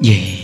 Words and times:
vậy. 0.00 0.39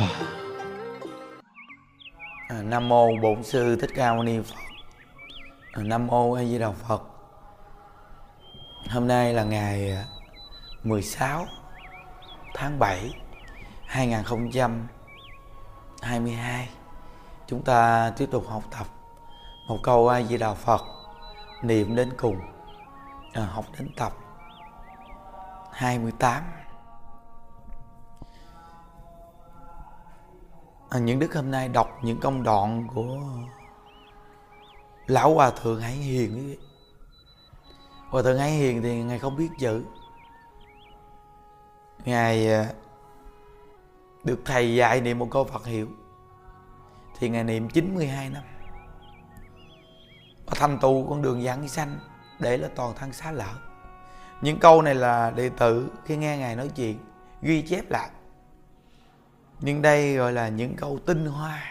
Phật 0.00 0.26
À, 2.48 2.62
Nam 2.62 2.88
mô 2.88 3.16
Bổn 3.22 3.42
sư 3.42 3.76
Thích 3.76 3.90
Ca 3.94 4.14
Mâu 4.14 4.22
Ni 4.22 4.40
Phật. 4.40 4.54
À, 5.72 5.82
Nam 5.82 6.06
mô 6.06 6.32
A 6.32 6.44
Di 6.44 6.58
Đà 6.58 6.70
Phật. 6.70 7.02
Hôm 8.90 9.08
nay 9.08 9.34
là 9.34 9.44
ngày 9.44 9.92
à, 9.92 10.04
16 10.82 11.46
tháng 12.54 12.78
7 12.78 13.14
2022. 13.86 16.68
Chúng 17.46 17.62
ta 17.62 18.12
tiếp 18.16 18.28
tục 18.30 18.44
học 18.48 18.62
tập 18.70 18.86
một 19.68 19.78
câu 19.82 20.08
A 20.08 20.22
Di 20.22 20.36
Đà 20.36 20.54
Phật 20.54 20.80
niệm 21.62 21.96
đến 21.96 22.12
cùng. 22.16 22.40
À, 23.32 23.42
học 23.42 23.64
đến 23.78 23.88
tập 23.96 24.12
28. 25.72 26.59
À, 30.90 30.98
những 30.98 31.18
đức 31.18 31.34
hôm 31.34 31.50
nay 31.50 31.68
đọc 31.68 31.98
những 32.02 32.20
công 32.20 32.42
đoạn 32.42 32.86
của 32.94 33.18
lão 35.06 35.34
hòa 35.34 35.50
thượng 35.50 35.80
hải 35.80 35.92
hiền 35.92 36.48
ấy. 36.48 36.58
hòa 38.08 38.22
thượng 38.22 38.38
hải 38.38 38.50
hiền 38.50 38.82
thì 38.82 39.02
ngài 39.02 39.18
không 39.18 39.36
biết 39.36 39.48
chữ. 39.58 39.84
Ngài 42.04 42.52
à, 42.52 42.72
được 44.24 44.40
thầy 44.44 44.74
dạy 44.74 45.00
niệm 45.00 45.18
một 45.18 45.28
câu 45.30 45.44
phật 45.44 45.66
hiệu. 45.66 45.88
Thì 47.18 47.28
ngài 47.28 47.44
niệm 47.44 47.68
92 47.68 48.30
năm. 48.30 48.42
Và 50.46 50.52
thành 50.56 50.78
tựu 50.78 51.06
con 51.08 51.22
đường 51.22 51.42
giảng 51.42 51.68
sanh 51.68 51.98
để 52.38 52.56
là 52.56 52.68
toàn 52.76 52.94
thân 52.96 53.12
xá 53.12 53.32
lợi 53.32 53.54
những 54.40 54.58
câu 54.58 54.82
này 54.82 54.94
là 54.94 55.30
đệ 55.30 55.48
tử 55.48 55.90
khi 56.04 56.16
nghe 56.16 56.36
ngài 56.36 56.56
nói 56.56 56.68
chuyện 56.76 56.98
ghi 57.42 57.62
chép 57.62 57.90
lại 57.90 58.10
nhưng 59.60 59.82
đây 59.82 60.14
gọi 60.14 60.32
là 60.32 60.48
những 60.48 60.76
câu 60.76 60.98
tinh 61.06 61.26
hoa. 61.26 61.62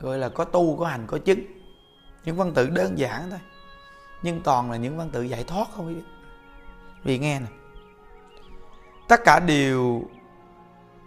Gọi 0.00 0.18
là 0.18 0.28
có 0.28 0.44
tu, 0.44 0.76
có 0.76 0.86
hành, 0.86 1.06
có 1.06 1.18
chứng. 1.18 1.40
Những 2.24 2.36
văn 2.36 2.52
tự 2.54 2.70
đơn 2.70 2.98
giản 2.98 3.30
thôi. 3.30 3.40
Nhưng 4.22 4.40
toàn 4.40 4.70
là 4.70 4.76
những 4.76 4.96
văn 4.98 5.10
tự 5.10 5.22
giải 5.22 5.44
thoát 5.44 5.68
không 5.72 5.94
biết. 5.94 6.02
Vì 7.02 7.18
nghe 7.18 7.40
nè. 7.40 7.46
Tất 9.08 9.20
cả 9.24 9.40
đều 9.40 10.02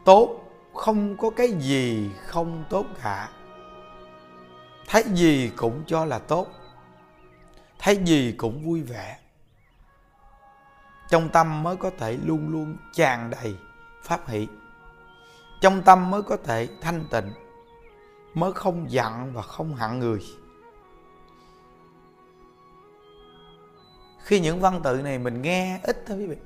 tốt 0.05 0.39
không 0.73 1.17
có 1.17 1.29
cái 1.29 1.51
gì 1.51 2.11
không 2.27 2.63
tốt 2.69 2.85
cả. 3.01 3.29
Thấy 4.87 5.03
gì 5.03 5.51
cũng 5.55 5.83
cho 5.87 6.05
là 6.05 6.19
tốt. 6.19 6.47
Thấy 7.79 7.97
gì 7.97 8.31
cũng 8.37 8.65
vui 8.65 8.81
vẻ. 8.81 9.17
Trong 11.09 11.29
tâm 11.29 11.63
mới 11.63 11.75
có 11.75 11.91
thể 11.99 12.17
luôn 12.25 12.49
luôn 12.49 12.77
tràn 12.93 13.29
đầy 13.29 13.55
pháp 14.03 14.27
hỷ. 14.27 14.47
Trong 15.61 15.81
tâm 15.81 16.11
mới 16.11 16.21
có 16.21 16.37
thể 16.37 16.67
thanh 16.81 17.05
tịnh, 17.11 17.33
mới 18.33 18.53
không 18.53 18.91
giận 18.91 19.33
và 19.33 19.41
không 19.41 19.75
hận 19.75 19.99
người. 19.99 20.23
Khi 24.23 24.39
những 24.39 24.59
văn 24.59 24.81
tự 24.83 25.01
này 25.01 25.19
mình 25.19 25.41
nghe 25.41 25.79
ít 25.83 26.03
thôi 26.07 26.17
quý 26.17 26.27
vị. 26.27 26.37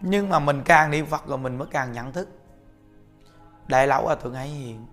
Nhưng 0.00 0.28
mà 0.28 0.38
mình 0.38 0.62
càng 0.64 0.90
niệm 0.90 1.06
phật 1.06 1.26
rồi 1.26 1.38
mình 1.38 1.58
mới 1.58 1.68
càng 1.70 1.92
nhận 1.92 2.12
thức. 2.12 2.28
Đại 3.68 3.86
lão 3.86 4.02
hòa 4.02 4.14
thượng 4.14 4.34
hải 4.34 4.48
hiền, 4.48 4.86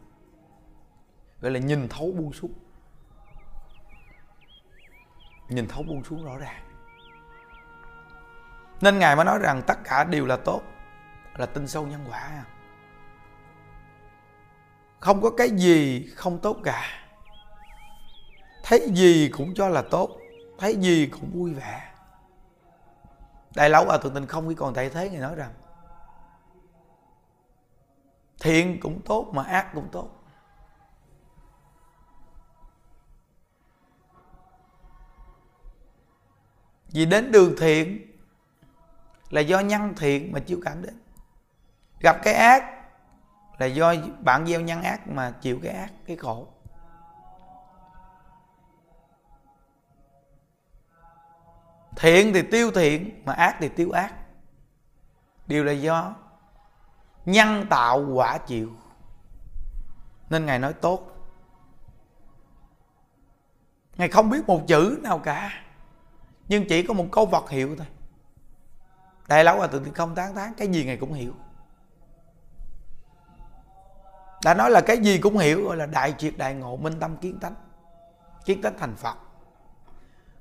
gọi 1.41 1.51
là 1.51 1.59
nhìn 1.59 1.87
thấu 1.89 2.11
buông 2.11 2.33
xuống. 2.33 2.53
Nhìn 5.49 5.67
thấu 5.67 5.83
buông 5.83 6.03
xuống 6.03 6.25
rõ 6.25 6.37
ràng 6.37 6.66
nên 8.81 8.99
ngài 8.99 9.15
mới 9.15 9.25
nói 9.25 9.39
rằng 9.39 9.61
tất 9.67 9.77
cả 9.83 10.03
đều 10.03 10.25
là 10.25 10.37
tốt, 10.37 10.61
là 11.35 11.45
tin 11.45 11.67
sâu 11.67 11.87
nhân 11.87 12.05
quả. 12.09 12.45
Không 14.99 15.21
có 15.21 15.31
cái 15.37 15.49
gì 15.49 16.07
không 16.15 16.39
tốt 16.39 16.57
cả. 16.63 16.83
Thấy 18.63 18.89
gì 18.93 19.29
cũng 19.29 19.53
cho 19.53 19.69
là 19.69 19.81
tốt, 19.81 20.17
thấy 20.57 20.75
gì 20.75 21.05
cũng 21.05 21.31
vui 21.33 21.53
vẻ. 21.53 21.91
Đại 23.55 23.69
lão 23.69 23.85
hòa 23.85 23.97
thượng 23.97 24.13
tình 24.13 24.25
không 24.25 24.49
khi 24.49 24.55
còn 24.55 24.73
tại 24.73 24.89
thế, 24.89 25.09
ngài 25.09 25.21
nói 25.21 25.35
rằng, 25.35 25.53
thiện 28.39 28.79
cũng 28.79 29.01
tốt 29.05 29.29
mà 29.33 29.43
ác 29.43 29.67
cũng 29.73 29.89
tốt. 29.91 30.09
Vì 36.89 37.05
đến 37.05 37.31
đường 37.31 37.55
thiện 37.59 38.06
là 39.29 39.41
do 39.41 39.59
nhân 39.59 39.93
thiện 39.97 40.31
mà 40.31 40.39
chịu 40.39 40.59
cảm 40.65 40.81
đến. 40.81 40.99
Gặp 41.99 42.17
cái 42.23 42.33
ác 42.33 42.63
là 43.57 43.65
do 43.65 43.93
bạn 44.19 44.45
gieo 44.47 44.61
nhân 44.61 44.83
ác 44.83 45.07
mà 45.07 45.31
chịu 45.41 45.59
cái 45.63 45.73
ác, 45.73 45.91
cái 46.05 46.17
khổ. 46.17 46.47
Thiện 51.95 52.33
thì 52.33 52.41
tiêu 52.51 52.71
thiện 52.71 53.21
mà 53.25 53.33
ác 53.33 53.55
thì 53.59 53.69
tiêu 53.69 53.91
ác. 53.91 54.13
Điều 55.47 55.63
là 55.63 55.71
do 55.71 56.15
nhân 57.25 57.65
tạo 57.69 58.05
quả 58.13 58.37
chịu. 58.37 58.71
Nên 60.29 60.45
ngài 60.45 60.59
nói 60.59 60.73
tốt. 60.73 61.11
Ngài 63.95 64.07
không 64.07 64.29
biết 64.29 64.47
một 64.47 64.61
chữ 64.67 64.99
nào 65.03 65.19
cả, 65.19 65.51
nhưng 66.47 66.67
chỉ 66.69 66.83
có 66.83 66.93
một 66.93 67.05
câu 67.11 67.25
vật 67.25 67.49
hiệu 67.49 67.75
thôi 67.77 67.87
đại 69.27 69.43
lão 69.43 69.57
hòa 69.57 69.67
thượng 69.67 69.83
thì 69.83 69.91
không 69.95 70.15
tán 70.15 70.35
tán 70.35 70.53
cái 70.57 70.67
gì 70.67 70.85
ngài 70.85 70.97
cũng 70.97 71.13
hiểu. 71.13 71.33
Đã 74.43 74.53
nói 74.53 74.71
là 74.71 74.81
cái 74.81 74.97
gì 74.97 75.17
cũng 75.17 75.37
hiểu, 75.37 75.67
gọi 75.67 75.77
là 75.77 75.85
đại 75.85 76.13
triệt 76.17 76.33
đại 76.37 76.53
ngộ, 76.53 76.77
minh 76.77 76.99
tâm 76.99 77.17
kiến 77.17 77.39
tánh 77.39 77.55
kiến 78.45 78.61
tánh 78.61 78.77
thành 78.79 78.95
phật. 78.95 79.17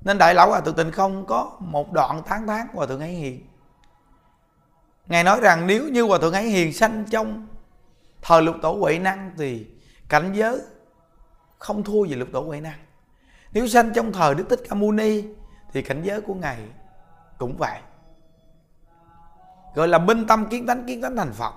Nên 0.01 0.19
đại 0.19 0.35
lão 0.35 0.49
hòa 0.49 0.61
thượng 0.61 0.77
tịnh 0.77 0.93
không 0.93 1.27
có 1.27 1.57
một 1.61 1.93
đoạn 1.93 2.23
tán 2.29 2.47
tán 2.47 2.67
hòa 2.73 2.87
thượng 2.87 3.01
ấy 3.01 3.13
hiền. 3.13 3.47
Ngài 5.07 5.25
nói 5.25 5.41
rằng 5.41 5.67
nếu 5.67 5.89
như 5.89 6.03
hòa 6.03 6.19
thượng 6.19 6.33
ấy 6.33 6.45
hiền 6.45 6.73
sanh 6.73 7.05
trong 7.11 7.47
thời 8.23 8.43
lục 8.43 8.57
tổ 8.63 8.73
huệ 8.73 8.99
năng 8.99 9.31
thì 9.39 9.67
cảnh 10.09 10.33
giới 10.35 10.61
không 11.59 11.85
thua 11.85 12.05
gì 12.05 12.15
lục 12.15 12.29
tổ 12.33 12.41
huệ 12.41 12.61
năng. 12.61 12.79
Nếu 13.53 13.69
sanh 13.69 13.93
trong 13.95 14.13
thời 14.13 14.35
đức 14.35 14.45
tích 14.49 14.61
ca 14.69 14.75
mâu 14.75 14.93
ni 14.93 15.25
thì 15.73 15.83
cảnh 15.83 16.03
giới 16.03 16.21
của 16.21 16.35
ngài 16.35 16.59
cũng 17.39 17.57
vậy 17.57 17.81
gọi 19.77 19.89
là 19.89 19.99
minh 19.99 20.27
tâm 20.27 20.47
kiến 20.47 20.67
tánh 20.67 20.87
kiến 20.87 21.03
tánh 21.03 21.17
thành 21.17 21.33
phật. 21.33 21.55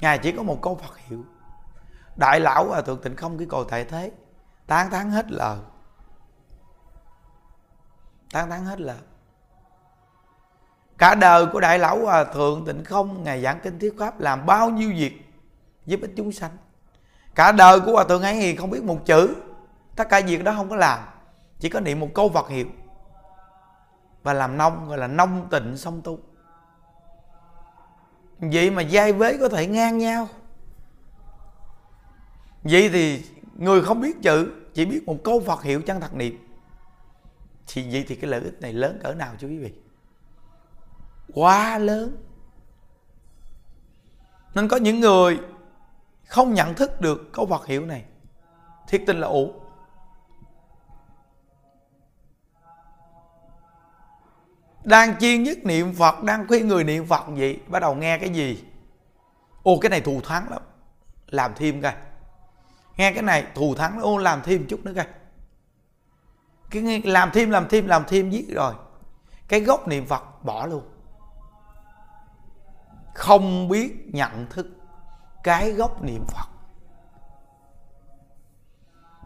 Ngài 0.00 0.18
chỉ 0.18 0.32
có 0.32 0.42
một 0.42 0.58
câu 0.62 0.74
phật 0.74 0.98
hiệu. 0.98 1.24
Đại 2.16 2.40
lão 2.40 2.64
và 2.64 2.82
thượng 2.82 3.02
tịnh 3.02 3.16
không 3.16 3.38
cái 3.38 3.46
cầu 3.50 3.64
tại 3.64 3.84
thế. 3.84 4.10
Tán 4.66 4.90
thán 4.90 5.10
hết 5.10 5.32
lời. 5.32 5.58
Tán 8.32 8.50
thán 8.50 8.64
hết 8.64 8.80
lời. 8.80 8.96
Cả 10.98 11.14
đời 11.14 11.46
của 11.46 11.60
đại 11.60 11.78
lão 11.78 11.98
hòa 11.98 12.24
thượng 12.24 12.64
tịnh 12.66 12.84
không, 12.84 13.24
ngài 13.24 13.42
giảng 13.42 13.60
kinh 13.62 13.78
thuyết 13.78 13.94
pháp 13.98 14.20
làm 14.20 14.46
bao 14.46 14.70
nhiêu 14.70 14.90
việc 14.90 15.32
giúp 15.86 16.00
ích 16.00 16.12
chúng 16.16 16.32
sanh. 16.32 16.56
Cả 17.34 17.52
đời 17.52 17.80
của 17.80 17.92
hòa 17.92 18.04
thượng 18.04 18.22
ấy 18.22 18.34
thì 18.34 18.56
không 18.56 18.70
biết 18.70 18.82
một 18.82 19.06
chữ. 19.06 19.34
Tất 19.96 20.08
cả 20.08 20.20
việc 20.26 20.44
đó 20.44 20.52
không 20.56 20.68
có 20.68 20.76
làm. 20.76 20.98
Chỉ 21.58 21.68
có 21.68 21.80
niệm 21.80 22.00
một 22.00 22.08
câu 22.14 22.28
Phật 22.28 22.48
hiệu. 22.48 22.66
Và 24.22 24.32
làm 24.32 24.56
nông, 24.56 24.88
gọi 24.88 24.98
là 24.98 25.06
nông 25.06 25.48
tịnh 25.50 25.76
song 25.76 26.02
tu 26.02 26.18
vậy 28.40 28.70
mà 28.70 28.82
giai 28.82 29.12
vế 29.12 29.38
có 29.38 29.48
thể 29.48 29.66
ngang 29.66 29.98
nhau. 29.98 30.28
Vậy 32.62 32.88
thì 32.92 33.24
người 33.54 33.82
không 33.82 34.00
biết 34.00 34.16
chữ, 34.22 34.52
chỉ 34.74 34.84
biết 34.84 35.02
một 35.06 35.16
câu 35.24 35.40
Phật 35.40 35.62
hiệu 35.62 35.82
chân 35.82 36.00
thật 36.00 36.14
niệm. 36.14 36.46
Thì 37.66 37.92
vậy 37.92 38.04
thì 38.08 38.16
cái 38.16 38.30
lợi 38.30 38.40
ích 38.40 38.60
này 38.60 38.72
lớn 38.72 39.00
cỡ 39.02 39.14
nào 39.14 39.34
chứ 39.38 39.48
quý 39.48 39.58
vị? 39.58 39.72
Quá 41.34 41.78
lớn. 41.78 42.16
Nên 44.54 44.68
có 44.68 44.76
những 44.76 45.00
người 45.00 45.38
không 46.26 46.54
nhận 46.54 46.74
thức 46.74 47.00
được 47.00 47.32
câu 47.32 47.46
Phật 47.46 47.66
hiệu 47.66 47.86
này 47.86 48.04
thiết 48.88 49.06
tin 49.06 49.20
là 49.20 49.26
ủ. 49.26 49.59
Đang 54.84 55.18
chiên 55.18 55.42
nhất 55.42 55.58
niệm 55.64 55.94
Phật, 55.94 56.22
đang 56.22 56.48
khuyên 56.48 56.68
người 56.68 56.84
niệm 56.84 57.06
Phật 57.06 57.24
gì 57.36 57.58
bắt 57.66 57.80
đầu 57.80 57.94
nghe 57.94 58.18
cái 58.18 58.30
gì? 58.30 58.64
Ô, 59.62 59.78
cái 59.80 59.90
này 59.90 60.00
thù 60.00 60.20
thắng 60.20 60.50
lắm. 60.50 60.62
Làm 61.26 61.52
thêm 61.56 61.82
coi. 61.82 61.92
Nghe 62.96 63.12
cái 63.12 63.22
này, 63.22 63.46
thù 63.54 63.74
thắng 63.74 64.00
ô, 64.00 64.18
làm 64.18 64.42
thêm 64.42 64.66
chút 64.68 64.84
nữa 64.84 64.92
coi. 64.96 65.06
Cái 66.70 67.02
làm 67.04 67.30
thêm 67.32 67.50
làm 67.50 67.68
thêm 67.68 67.86
làm 67.86 68.04
thêm 68.08 68.30
giết 68.30 68.46
rồi. 68.54 68.74
Cái 69.48 69.60
gốc 69.60 69.88
niệm 69.88 70.06
Phật 70.06 70.44
bỏ 70.44 70.66
luôn. 70.66 70.82
Không 73.14 73.68
biết 73.68 74.14
nhận 74.14 74.46
thức 74.50 74.66
cái 75.42 75.72
gốc 75.72 76.02
niệm 76.02 76.24
Phật. 76.28 76.48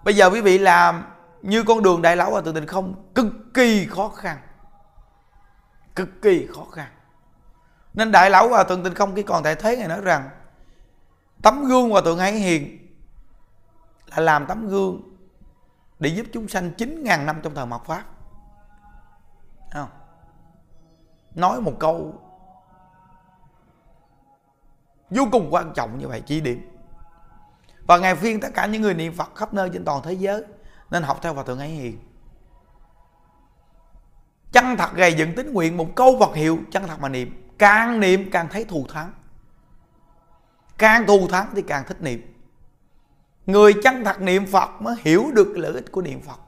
Bây 0.04 0.16
giờ 0.16 0.30
quý 0.30 0.40
vị 0.40 0.58
làm 0.58 1.04
như 1.42 1.62
con 1.62 1.82
đường 1.82 2.02
đại 2.02 2.16
lão 2.16 2.30
và 2.30 2.40
tự 2.40 2.52
tình 2.52 2.66
không, 2.66 3.10
cực 3.14 3.26
kỳ 3.54 3.86
khó 3.86 4.08
khăn 4.08 4.38
cực 5.96 6.22
kỳ 6.22 6.46
khó 6.54 6.64
khăn. 6.64 6.88
Nên 7.94 8.12
đại 8.12 8.30
lão 8.30 8.48
hòa 8.48 8.64
thượng 8.64 8.84
tinh 8.84 8.94
không 8.94 9.14
khi 9.14 9.22
còn 9.22 9.42
tại 9.42 9.54
thế 9.54 9.76
ngài 9.76 9.88
nói 9.88 10.00
rằng, 10.00 10.30
tấm 11.42 11.64
gương 11.64 11.90
hòa 11.90 12.00
thượng 12.04 12.18
hải 12.18 12.32
hiền 12.32 12.78
là 14.06 14.22
làm 14.22 14.46
tấm 14.46 14.68
gương 14.68 15.02
để 15.98 16.08
giúp 16.08 16.26
chúng 16.32 16.48
sanh 16.48 16.70
9.000 16.76 17.24
năm 17.24 17.40
trong 17.42 17.54
thời 17.54 17.66
mạt 17.66 17.80
Pháp. 17.84 18.04
Không? 19.72 19.88
nói 21.34 21.60
một 21.60 21.72
câu 21.80 22.20
vô 25.10 25.24
cùng 25.32 25.48
quan 25.50 25.72
trọng 25.74 25.98
như 25.98 26.08
vậy, 26.08 26.22
chỉ 26.26 26.40
điểm. 26.40 26.70
Và 27.86 27.98
ngài 27.98 28.16
phiên 28.16 28.40
tất 28.40 28.48
cả 28.54 28.66
những 28.66 28.82
người 28.82 28.94
niệm 28.94 29.14
Phật 29.16 29.34
khắp 29.34 29.54
nơi 29.54 29.70
trên 29.72 29.84
toàn 29.84 30.02
thế 30.04 30.12
giới 30.12 30.44
nên 30.90 31.02
học 31.02 31.18
theo 31.22 31.34
hòa 31.34 31.44
thượng 31.44 31.58
ấy 31.58 31.68
hiền 31.68 31.98
chân 34.54 34.76
thật 34.76 34.94
gầy 34.94 35.14
dựng 35.14 35.34
tính 35.34 35.52
nguyện 35.52 35.76
một 35.76 35.88
câu 35.94 36.16
Phật 36.20 36.34
hiệu, 36.34 36.58
chân 36.70 36.86
thật 36.86 37.00
mà 37.00 37.08
niệm. 37.08 37.50
Càng 37.58 38.00
niệm 38.00 38.28
càng 38.32 38.48
thấy 38.50 38.64
thù 38.64 38.86
thắng. 38.88 39.12
Càng 40.78 41.06
thù 41.06 41.28
thắng 41.28 41.48
thì 41.54 41.62
càng 41.62 41.84
thích 41.88 42.02
niệm. 42.02 42.34
Người 43.46 43.72
chân 43.82 44.04
thật 44.04 44.20
niệm 44.20 44.46
Phật 44.46 44.70
mới 44.80 44.96
hiểu 45.00 45.30
được 45.32 45.54
lợi 45.56 45.72
ích 45.72 45.92
của 45.92 46.02
niệm 46.02 46.20
Phật. 46.20 46.40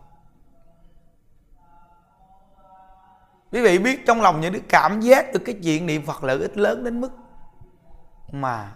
Quý 3.53 3.63
vị 3.63 3.79
biết 3.79 4.07
trong 4.07 4.23
lòng 4.23 4.41
những 4.41 4.53
đứa 4.53 4.61
cảm 4.69 5.01
giác 5.01 5.33
được 5.33 5.43
cái 5.45 5.55
chuyện 5.63 5.87
niệm 5.87 6.07
Phật 6.07 6.25
lợi 6.25 6.39
ích 6.39 6.57
lớn 6.57 6.85
đến 6.85 7.01
mức 7.01 7.13
mà 8.33 8.73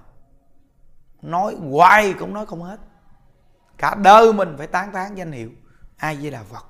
nói 1.22 1.56
hoài 1.70 2.14
cũng 2.18 2.34
nói 2.34 2.46
không 2.46 2.62
hết. 2.62 2.80
Cả 3.78 3.94
đời 3.94 4.32
mình 4.32 4.54
phải 4.58 4.66
tán 4.66 4.92
tán 4.92 5.18
danh 5.18 5.32
hiệu 5.32 5.50
ai 5.96 6.16
với 6.16 6.30
là 6.30 6.42
Phật. 6.42 6.69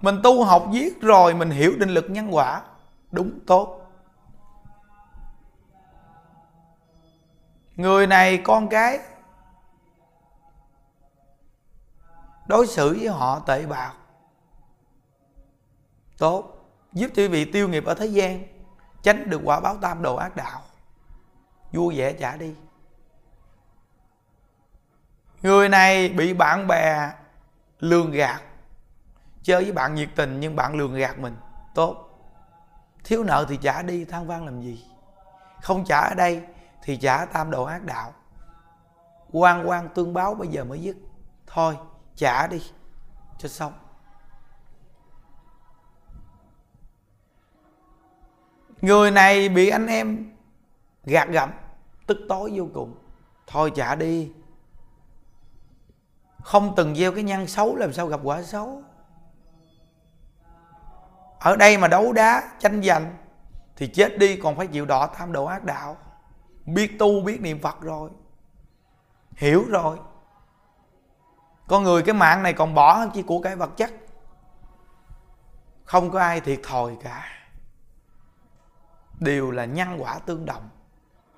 Mình 0.00 0.20
tu 0.22 0.44
học 0.44 0.66
viết 0.72 1.00
rồi 1.00 1.34
mình 1.34 1.50
hiểu 1.50 1.72
định 1.78 1.88
lực 1.88 2.06
nhân 2.08 2.34
quả. 2.34 2.62
Đúng, 3.10 3.40
tốt. 3.46 3.76
Người 7.76 8.06
này 8.06 8.40
con 8.44 8.68
cái. 8.68 8.98
Đối 12.46 12.66
xử 12.66 12.96
với 12.98 13.08
họ 13.08 13.38
tệ 13.38 13.66
bạc. 13.66 13.92
Tốt. 16.18 16.56
Giúp 16.92 17.10
quý 17.16 17.28
vị 17.28 17.44
tiêu 17.44 17.68
nghiệp 17.68 17.84
ở 17.84 17.94
thế 17.94 18.06
gian 18.06 18.46
tránh 19.02 19.30
được 19.30 19.40
quả 19.44 19.60
báo 19.60 19.76
tam 19.76 20.02
đồ 20.02 20.16
ác 20.16 20.36
đạo. 20.36 20.62
Vui 21.72 21.98
vẻ 21.98 22.12
trả 22.12 22.36
đi. 22.36 22.54
Người 25.42 25.68
này 25.68 26.08
bị 26.08 26.34
bạn 26.34 26.66
bè 26.66 27.12
lường 27.78 28.10
gạt 28.10 28.42
chơi 29.42 29.62
với 29.62 29.72
bạn 29.72 29.94
nhiệt 29.94 30.08
tình 30.16 30.40
nhưng 30.40 30.56
bạn 30.56 30.74
lường 30.74 30.94
gạt 30.94 31.18
mình. 31.18 31.36
Tốt. 31.74 32.06
Thiếu 33.04 33.24
nợ 33.24 33.46
thì 33.48 33.58
trả 33.62 33.82
đi, 33.82 34.04
than 34.04 34.26
vang 34.26 34.44
làm 34.44 34.60
gì? 34.60 34.84
Không 35.62 35.84
trả 35.84 36.00
ở 36.00 36.14
đây 36.14 36.42
thì 36.82 36.96
trả 36.96 37.24
tam 37.24 37.50
độ 37.50 37.64
ác 37.64 37.84
đạo. 37.84 38.12
Quan 39.32 39.68
quan 39.68 39.88
tương 39.94 40.14
báo 40.14 40.34
bây 40.34 40.48
giờ 40.48 40.64
mới 40.64 40.82
dứt. 40.82 40.96
Thôi, 41.46 41.76
trả 42.16 42.46
đi, 42.46 42.62
cho 43.38 43.48
xong. 43.48 43.72
Người 48.82 49.10
này 49.10 49.48
bị 49.48 49.68
anh 49.68 49.86
em 49.86 50.32
gạt 51.04 51.28
gẫm, 51.28 51.50
tức 52.06 52.18
tối 52.28 52.52
vô 52.54 52.68
cùng. 52.74 52.94
Thôi 53.46 53.72
trả 53.74 53.94
đi. 53.94 54.32
Không 56.42 56.72
từng 56.76 56.94
gieo 56.94 57.12
cái 57.12 57.22
nhân 57.22 57.46
xấu, 57.46 57.76
làm 57.76 57.92
sao 57.92 58.06
gặp 58.06 58.20
quả 58.22 58.42
xấu? 58.42 58.82
Ở 61.40 61.56
đây 61.56 61.78
mà 61.78 61.88
đấu 61.88 62.12
đá, 62.12 62.42
tranh 62.58 62.82
giành, 62.82 63.16
thì 63.76 63.86
chết 63.86 64.18
đi 64.18 64.36
còn 64.36 64.56
phải 64.56 64.66
chịu 64.66 64.86
đỏ 64.86 65.06
tham 65.14 65.32
đồ 65.32 65.44
ác 65.44 65.64
đạo. 65.64 65.96
Biết 66.66 66.98
tu, 66.98 67.20
biết 67.20 67.40
niệm 67.40 67.62
phật 67.62 67.80
rồi. 67.80 68.10
Hiểu 69.32 69.64
rồi. 69.68 69.98
Con 71.68 71.82
người 71.82 72.02
cái 72.02 72.14
mạng 72.14 72.42
này 72.42 72.52
còn 72.52 72.74
bỏ 72.74 72.94
hơn 72.94 73.10
chi 73.14 73.22
của 73.22 73.40
cái 73.40 73.56
vật 73.56 73.70
chất. 73.76 73.90
Không 75.84 76.10
có 76.10 76.20
ai 76.20 76.40
thiệt 76.40 76.60
thòi 76.62 76.96
cả. 77.02 77.24
Đều 79.18 79.50
là 79.50 79.64
nhân 79.64 79.96
quả 79.98 80.18
tương 80.18 80.46
đồng. 80.46 80.68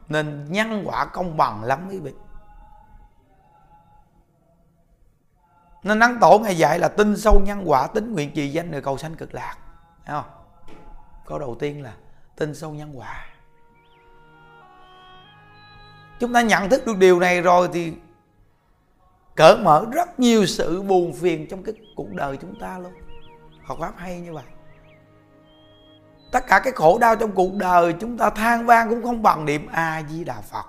Nên 0.09 0.53
nhân 0.53 0.83
quả 0.87 1.05
công 1.05 1.37
bằng 1.37 1.65
lắm 1.65 1.87
quý 1.91 1.99
vị. 1.99 2.13
Nên 5.83 5.99
nắng 5.99 6.19
tổ 6.21 6.39
ngày 6.39 6.59
dạy 6.59 6.79
là 6.79 6.89
tin 6.89 7.17
sâu 7.17 7.41
nhân 7.45 7.63
quả, 7.67 7.87
tính 7.87 8.13
nguyện 8.13 8.35
trì 8.35 8.49
danh 8.49 8.71
người 8.71 8.83
cầu 8.83 8.99
sanh 8.99 9.15
cực 9.15 9.35
lạc. 9.35 9.57
Thấy 10.07 10.23
không? 10.23 10.31
Câu 11.27 11.39
đầu 11.39 11.57
tiên 11.59 11.83
là 11.83 11.93
tin 12.37 12.55
sâu 12.55 12.71
nhân 12.71 12.99
quả. 12.99 13.27
Chúng 16.21 16.33
ta 16.33 16.43
nhận 16.43 16.71
thức 16.71 16.87
được 16.87 16.97
điều 16.99 17.21
này 17.21 17.41
rồi 17.41 17.69
thì 17.73 17.93
cởi 19.37 19.57
mở 19.57 19.87
rất 19.93 20.21
nhiều 20.21 20.47
sự 20.47 20.83
buồn 20.83 21.13
phiền 21.13 21.47
trong 21.51 21.63
cái 21.63 21.75
cuộc 21.97 22.13
đời 22.13 22.37
chúng 22.37 22.61
ta 22.61 22.79
luôn. 22.79 22.93
Học 23.65 23.79
pháp 23.81 23.93
hay 23.97 24.21
như 24.21 24.33
vậy. 24.33 24.45
Tất 26.33 26.47
cả 26.47 26.61
cái 26.65 26.73
khổ 26.73 26.99
đau 26.99 27.17
trong 27.17 27.33
cuộc 27.33 27.55
đời 27.55 27.95
chúng 28.01 28.19
ta 28.19 28.31
than 28.31 28.67
vang 28.67 28.91
cũng 28.91 29.03
không 29.03 29.23
bằng 29.23 29.45
niệm 29.45 29.67
a 29.73 30.03
di 30.09 30.25
đà 30.25 30.41
phật. 30.41 30.65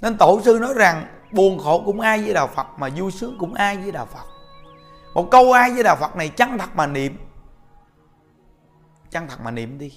Nên 0.00 0.18
tổ 0.18 0.40
sư 0.44 0.58
nói 0.60 0.74
rằng 0.74 1.06
buồn 1.32 1.58
khổ 1.58 1.82
cũng 1.84 2.00
ai 2.00 2.22
với 2.22 2.34
đạo 2.34 2.46
phật 2.46 2.66
mà 2.76 2.88
vui 2.96 3.12
sướng 3.12 3.36
cũng 3.38 3.54
ai 3.54 3.76
với 3.76 3.92
đạo 3.92 4.06
phật 4.06 4.37
một 5.14 5.28
câu 5.30 5.52
ai 5.52 5.70
với 5.70 5.82
đạo 5.82 5.96
phật 5.96 6.16
này 6.16 6.28
chân 6.28 6.58
thật 6.58 6.68
mà 6.74 6.86
niệm. 6.86 7.18
Chân 9.10 9.28
thật 9.28 9.36
mà 9.42 9.50
niệm 9.50 9.78
đi. 9.78 9.92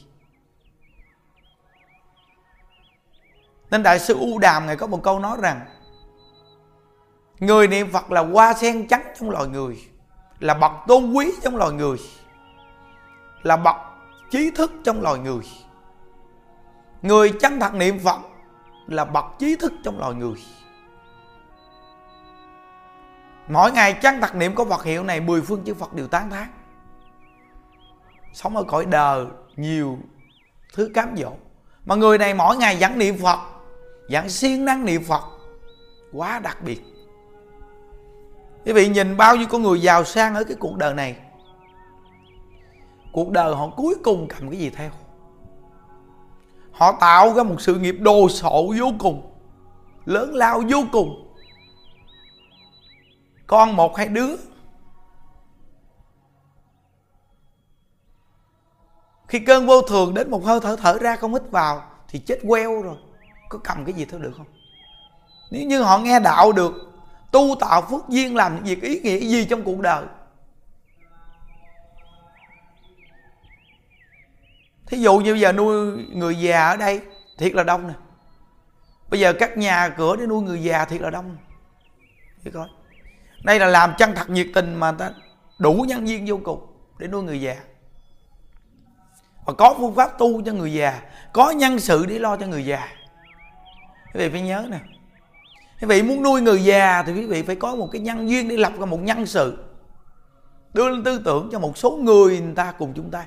Nên 3.72 3.84
đại 3.84 4.00
sư 4.00 4.18
u 4.20 4.40
đàm 4.40 4.66
ngài 4.66 4.76
có 4.78 4.88
một 4.88 5.04
câu 5.04 5.20
nói 5.20 5.38
rằng, 5.42 5.66
người 7.40 7.68
niệm 7.68 7.92
phật 7.92 8.12
là 8.12 8.22
hoa 8.22 8.54
sen 8.54 8.88
trắng 8.88 9.04
trong 9.20 9.30
loài 9.30 9.48
người, 9.48 9.88
là 10.40 10.54
bậc 10.54 10.72
tôn 10.88 11.14
quý 11.14 11.32
trong 11.42 11.56
loài 11.56 11.72
người, 11.72 11.98
là 13.44 13.58
bậc 13.58 13.76
trí 14.32 14.52
thức 14.52 14.72
trong 14.84 15.02
loài 15.02 15.20
người. 15.20 15.44
Người 17.02 17.34
chân 17.40 17.60
thật 17.60 17.74
niệm 17.74 18.00
phật 18.00 18.20
là 18.88 19.06
bậc 19.06 19.26
trí 19.40 19.56
thức 19.56 19.74
trong 19.84 20.00
loài 20.00 20.14
người 20.14 20.36
mỗi 23.52 23.72
ngày 23.72 23.94
chăng 23.94 24.20
đặc 24.20 24.36
niệm 24.36 24.56
có 24.56 24.66
Phật 24.66 24.84
hiệu 24.84 25.04
này, 25.04 25.20
mười 25.20 25.42
phương 25.42 25.64
chư 25.66 25.74
Phật 25.74 25.94
đều 25.94 26.08
tán 26.08 26.30
thán. 26.30 26.48
Sống 28.34 28.58
ở 28.58 28.64
cõi 28.64 28.86
đời 28.86 29.26
nhiều 29.56 29.98
thứ 30.74 30.92
cám 30.94 31.16
dỗ. 31.18 31.32
Mà 31.86 31.96
người 31.96 32.18
này 32.18 32.34
mỗi 32.34 32.58
ngày 32.58 32.78
vẫn 32.80 33.00
niệm 33.00 33.18
Phật, 33.18 33.40
vẫn 34.10 34.30
siêng 34.30 34.66
năng 34.66 34.86
niệm 34.86 35.04
Phật. 35.04 35.22
Quá 36.14 36.40
đặc 36.40 36.58
biệt. 36.64 36.82
Quý 38.66 38.74
vị 38.74 38.90
nhìn 38.90 39.18
bao 39.18 39.36
nhiêu 39.36 39.48
con 39.50 39.62
người 39.62 39.82
giàu 39.82 40.04
sang 40.04 40.36
ở 40.36 40.44
cái 40.44 40.58
cuộc 40.60 40.78
đời 40.78 40.94
này. 40.94 41.16
Cuộc 43.12 43.32
đời 43.32 43.56
họ 43.56 43.70
cuối 43.78 43.96
cùng 44.04 44.28
cầm 44.28 44.50
cái 44.50 44.60
gì 44.60 44.70
theo? 44.70 44.90
Họ 46.72 46.92
tạo 47.00 47.34
ra 47.34 47.44
một 47.44 47.62
sự 47.62 47.76
nghiệp 47.76 47.96
đồ 48.00 48.30
sộ 48.30 48.74
vô 48.80 48.92
cùng, 49.00 49.32
lớn 50.06 50.34
lao 50.34 50.62
vô 50.70 50.84
cùng 50.92 51.31
con 53.52 53.76
một 53.76 53.98
hai 53.98 54.08
đứa. 54.08 54.36
Khi 59.28 59.40
cơn 59.40 59.68
vô 59.68 59.82
thường 59.82 60.14
đến 60.14 60.32
một 60.32 60.46
hơi 60.46 60.60
thở 60.60 60.76
thở 60.76 60.98
ra 61.02 61.16
không 61.16 61.34
hít 61.34 61.42
vào 61.52 61.84
thì 62.08 62.20
chết 62.20 62.40
queo 62.48 62.82
rồi. 62.82 62.98
Có 63.50 63.60
cầm 63.64 63.86
cái 63.86 63.94
gì 63.94 64.06
thôi 64.06 64.20
được 64.20 64.34
không? 64.38 64.46
Nếu 65.52 65.66
như 65.66 65.82
họ 65.82 65.98
nghe 65.98 66.20
đạo 66.20 66.52
được, 66.52 66.74
tu 67.32 67.56
tạo 67.60 67.82
phước 67.82 68.10
duyên 68.10 68.36
làm 68.36 68.56
những 68.56 68.64
việc 68.64 68.82
ý 68.82 69.00
nghĩa 69.00 69.20
gì 69.20 69.46
trong 69.46 69.64
cuộc 69.64 69.80
đời? 69.80 70.06
Thí 74.86 74.98
dụ 74.98 75.18
như 75.18 75.34
bây 75.34 75.40
giờ 75.40 75.52
nuôi 75.52 75.98
người 76.14 76.36
già 76.40 76.70
ở 76.70 76.78
đây, 76.78 77.02
thiệt 77.38 77.54
là 77.54 77.64
đông 77.64 77.88
nè. 77.88 77.94
Bây 79.10 79.20
giờ 79.20 79.34
các 79.40 79.58
nhà 79.58 79.90
cửa 79.98 80.16
để 80.16 80.26
nuôi 80.26 80.42
người 80.42 80.64
già 80.64 80.86
thiệt 80.86 81.02
là 81.02 81.10
đông. 81.10 81.38
Để 82.44 82.52
coi 82.52 82.68
đây 83.44 83.60
là 83.60 83.68
làm 83.68 83.94
chân 83.98 84.16
thật 84.16 84.30
nhiệt 84.30 84.48
tình 84.54 84.76
mà 84.76 84.92
ta 84.92 85.12
đủ 85.60 85.86
nhân 85.88 86.06
viên 86.06 86.26
vô 86.28 86.40
cùng 86.44 86.68
để 86.98 87.08
nuôi 87.08 87.24
người 87.24 87.42
già. 87.42 87.56
Và 89.46 89.54
có 89.54 89.76
phương 89.78 89.96
pháp 89.96 90.20
tu 90.20 90.42
cho 90.42 90.54
người 90.54 90.74
già, 90.74 91.02
có 91.34 91.52
nhân 91.52 91.80
sự 91.80 92.06
để 92.06 92.20
lo 92.20 92.38
cho 92.38 92.48
người 92.48 92.66
già. 92.66 92.88
Quý 94.14 94.20
vị 94.20 94.30
phải 94.30 94.42
nhớ 94.42 94.68
nè. 94.70 94.80
Quý 95.82 95.88
vị 95.88 96.04
muốn 96.04 96.24
nuôi 96.24 96.42
người 96.42 96.64
già 96.64 97.04
thì 97.04 97.14
quý 97.14 97.26
vị 97.26 97.42
phải 97.42 97.56
có 97.56 97.76
một 97.76 97.90
cái 97.92 98.02
nhân 98.02 98.30
duyên 98.30 98.48
để 98.48 98.58
lập 98.58 98.74
ra 98.80 98.86
một 98.86 99.00
nhân 99.02 99.26
sự. 99.26 99.58
Đưa 100.74 100.90
lên 100.90 101.04
tư 101.04 101.22
tưởng 101.26 101.50
cho 101.52 101.60
một 101.60 101.78
số 101.78 101.92
người 101.92 102.40
người 102.40 102.56
ta 102.56 102.72
cùng 102.72 102.94
chúng 102.96 103.12
ta 103.12 103.26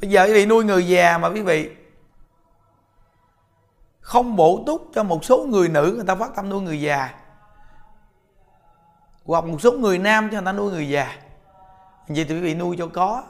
bây 0.00 0.10
giờ 0.10 0.24
quý 0.26 0.32
vị 0.32 0.46
nuôi 0.46 0.64
người 0.64 0.86
già 0.86 1.18
mà 1.18 1.28
quý 1.28 1.42
vị 1.42 1.70
không 4.08 4.36
bổ 4.36 4.62
túc 4.66 4.90
cho 4.94 5.02
một 5.02 5.24
số 5.24 5.46
người 5.46 5.68
nữ, 5.68 5.92
người 5.96 6.06
ta 6.06 6.14
phát 6.14 6.30
tâm 6.36 6.48
nuôi 6.48 6.62
người 6.62 6.80
già. 6.80 7.14
Hoặc 9.24 9.44
một 9.44 9.60
số 9.60 9.72
người 9.72 9.98
nam 9.98 10.28
cho 10.30 10.36
người 10.36 10.46
ta 10.46 10.52
nuôi 10.52 10.72
người 10.72 10.88
già. 10.88 11.14
Vậy 12.08 12.24
thì 12.28 12.34
quý 12.34 12.40
vị 12.40 12.54
nuôi 12.54 12.76
cho 12.78 12.88
có. 12.94 13.24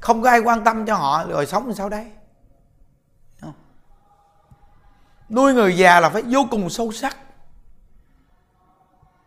Không 0.00 0.22
có 0.22 0.30
ai 0.30 0.40
quan 0.40 0.64
tâm 0.64 0.86
cho 0.86 0.94
họ, 0.94 1.24
rồi 1.24 1.46
sống 1.46 1.66
làm 1.66 1.74
sao 1.74 1.88
đấy 1.88 2.12
nuôi 5.28 5.54
người 5.54 5.76
già 5.76 6.00
là 6.00 6.08
phải 6.08 6.22
vô 6.22 6.40
cùng 6.50 6.70
sâu 6.70 6.92
sắc. 6.92 7.16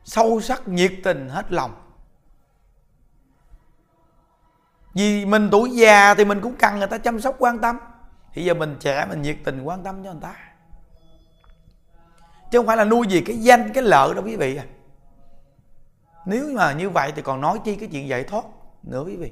Sâu 0.03 0.41
sắc, 0.41 0.67
nhiệt 0.67 0.93
tình, 1.03 1.29
hết 1.29 1.51
lòng. 1.51 1.71
Vì 4.93 5.25
mình 5.25 5.49
tuổi 5.51 5.71
già 5.71 6.13
thì 6.13 6.25
mình 6.25 6.41
cũng 6.41 6.55
cần 6.55 6.77
người 6.77 6.87
ta 6.87 6.97
chăm 6.97 7.21
sóc, 7.21 7.35
quan 7.39 7.59
tâm 7.59 7.79
thì 8.39 8.45
giờ 8.45 8.53
mình 8.53 8.77
trẻ, 8.79 9.05
mình 9.09 9.21
nhiệt 9.21 9.37
tình, 9.43 9.61
quan 9.63 9.83
tâm 9.83 10.03
cho 10.03 10.11
người 10.11 10.21
ta. 10.21 10.35
Chứ 12.51 12.59
không 12.59 12.65
phải 12.65 12.77
là 12.77 12.83
nuôi 12.83 13.07
gì 13.07 13.21
cái 13.21 13.37
danh, 13.37 13.73
cái 13.73 13.83
lợi 13.83 14.13
đâu 14.13 14.23
quý 14.23 14.35
vị 14.35 14.55
à. 14.55 14.65
Nếu 16.25 16.49
mà 16.55 16.73
như 16.73 16.89
vậy 16.89 17.11
thì 17.15 17.21
còn 17.21 17.41
nói 17.41 17.59
chi 17.65 17.75
cái 17.75 17.89
chuyện 17.91 18.07
giải 18.07 18.23
thoát 18.23 18.45
nữa 18.83 19.03
quý 19.05 19.15
vị. 19.15 19.31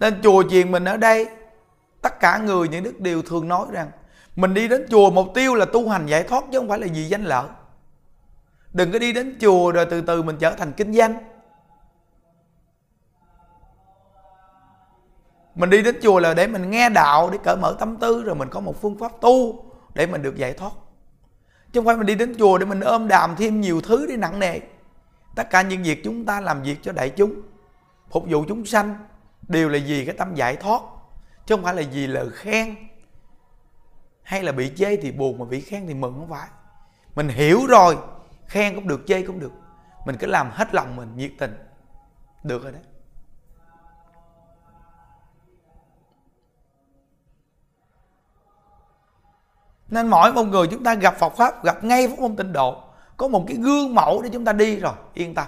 Nên 0.00 0.22
chùa 0.22 0.44
chiền 0.50 0.72
mình 0.72 0.84
ở 0.84 0.96
đây, 0.96 1.28
tất 2.02 2.20
cả 2.20 2.38
người, 2.38 2.68
những 2.68 2.84
đức 2.84 3.00
đều 3.00 3.22
thường 3.22 3.48
nói 3.48 3.66
rằng, 3.70 3.90
mình 4.36 4.54
đi 4.54 4.68
đến 4.68 4.86
chùa 4.90 5.10
mục 5.10 5.26
tiêu 5.34 5.54
là 5.54 5.64
tu 5.64 5.88
hành 5.88 6.06
giải 6.06 6.22
thoát 6.22 6.44
chứ 6.52 6.58
không 6.58 6.68
phải 6.68 6.78
là 6.78 6.86
gì 6.86 7.08
danh 7.08 7.24
lợi. 7.24 7.48
Đừng 8.72 8.92
có 8.92 8.98
đi 8.98 9.12
đến 9.12 9.38
chùa 9.40 9.72
rồi 9.72 9.86
từ 9.90 10.00
từ 10.00 10.22
mình 10.22 10.36
trở 10.40 10.50
thành 10.54 10.72
kinh 10.72 10.94
doanh. 10.94 11.29
Mình 15.54 15.70
đi 15.70 15.82
đến 15.82 15.96
chùa 16.02 16.20
là 16.20 16.34
để 16.34 16.46
mình 16.46 16.70
nghe 16.70 16.88
đạo, 16.88 17.30
để 17.30 17.38
cởi 17.44 17.56
mở 17.56 17.76
tâm 17.78 17.96
tư, 17.96 18.22
rồi 18.22 18.34
mình 18.34 18.48
có 18.48 18.60
một 18.60 18.82
phương 18.82 18.98
pháp 18.98 19.12
tu 19.20 19.64
để 19.94 20.06
mình 20.06 20.22
được 20.22 20.36
giải 20.36 20.52
thoát. 20.52 20.72
Chứ 21.72 21.80
không 21.80 21.84
phải 21.84 21.96
mình 21.96 22.06
đi 22.06 22.14
đến 22.14 22.34
chùa 22.38 22.58
để 22.58 22.66
mình 22.66 22.80
ôm 22.80 23.08
đàm 23.08 23.36
thêm 23.36 23.60
nhiều 23.60 23.80
thứ 23.80 24.06
để 24.06 24.16
nặng 24.16 24.38
nề. 24.38 24.60
Tất 25.36 25.50
cả 25.50 25.62
những 25.62 25.82
việc 25.82 26.04
chúng 26.04 26.24
ta 26.24 26.40
làm 26.40 26.62
việc 26.62 26.76
cho 26.82 26.92
đại 26.92 27.10
chúng, 27.10 27.40
phục 28.10 28.24
vụ 28.28 28.44
chúng 28.48 28.66
sanh, 28.66 28.96
đều 29.48 29.68
là 29.68 29.78
vì 29.86 30.04
cái 30.04 30.14
tâm 30.14 30.34
giải 30.34 30.56
thoát, 30.56 30.82
chứ 31.46 31.56
không 31.56 31.64
phải 31.64 31.74
là 31.74 31.82
vì 31.92 32.06
lời 32.06 32.26
khen. 32.32 32.76
Hay 34.22 34.42
là 34.42 34.52
bị 34.52 34.72
chê 34.76 34.96
thì 34.96 35.12
buồn, 35.12 35.38
mà 35.38 35.44
bị 35.44 35.60
khen 35.60 35.86
thì 35.86 35.94
mừng 35.94 36.14
không 36.18 36.30
phải. 36.30 36.48
Mình 37.14 37.28
hiểu 37.28 37.66
rồi, 37.68 37.96
khen 38.46 38.74
cũng 38.74 38.88
được, 38.88 39.00
chê 39.06 39.22
cũng 39.22 39.40
được. 39.40 39.52
Mình 40.06 40.16
cứ 40.16 40.26
làm 40.26 40.50
hết 40.50 40.74
lòng 40.74 40.96
mình, 40.96 41.16
nhiệt 41.16 41.30
tình. 41.38 41.58
Được 42.44 42.62
rồi 42.62 42.72
đấy. 42.72 42.82
Nên 49.90 50.08
mỗi 50.08 50.32
một 50.32 50.44
người 50.44 50.66
chúng 50.66 50.84
ta 50.84 50.94
gặp 50.94 51.14
Phật 51.18 51.36
pháp, 51.36 51.64
gặp 51.64 51.84
ngay 51.84 52.08
pháp 52.08 52.18
môn 52.18 52.36
tịnh 52.36 52.52
độ, 52.52 52.82
có 53.16 53.28
một 53.28 53.44
cái 53.48 53.56
gương 53.56 53.94
mẫu 53.94 54.22
để 54.22 54.30
chúng 54.32 54.44
ta 54.44 54.52
đi 54.52 54.76
rồi, 54.76 54.94
yên 55.14 55.34
tâm. 55.34 55.46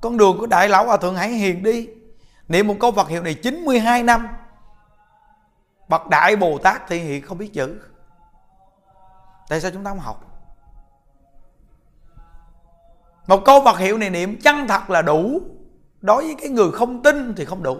Con 0.00 0.16
đường 0.16 0.38
của 0.38 0.46
đại 0.46 0.68
lão 0.68 0.86
hòa 0.86 0.96
thượng 0.96 1.16
hải 1.16 1.28
hiền 1.28 1.62
đi. 1.62 1.88
Niệm 2.48 2.66
một 2.66 2.74
câu 2.80 2.92
Phật 2.92 3.08
hiệu 3.08 3.22
này 3.22 3.34
92 3.34 4.02
năm, 4.02 4.28
bậc 5.88 6.08
đại 6.08 6.36
bồ 6.36 6.58
tát 6.58 6.82
thì 6.88 6.98
hiện 6.98 7.22
không 7.22 7.38
biết 7.38 7.52
chữ. 7.52 7.80
Tại 9.48 9.60
sao 9.60 9.70
chúng 9.70 9.84
ta 9.84 9.90
không 9.90 9.98
học? 9.98 10.24
Một 13.26 13.42
câu 13.44 13.64
Phật 13.64 13.78
hiệu 13.78 13.98
này 13.98 14.10
niệm 14.10 14.40
chân 14.40 14.68
thật 14.68 14.90
là 14.90 15.02
đủ. 15.02 15.40
Đối 16.00 16.24
với 16.24 16.34
cái 16.40 16.48
người 16.48 16.70
không 16.72 17.02
tin 17.02 17.34
thì 17.34 17.44
không 17.44 17.62
đủ. 17.62 17.78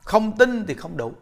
Không 0.00 0.36
tin 0.36 0.66
thì 0.66 0.74
không 0.74 0.96
đủ 0.96 1.12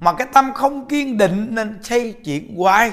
mà 0.00 0.12
cái 0.12 0.28
tâm 0.32 0.52
không 0.54 0.88
kiên 0.88 1.18
định 1.18 1.48
nên 1.50 1.82
xây 1.82 2.12
chuyện 2.24 2.56
hoài. 2.56 2.92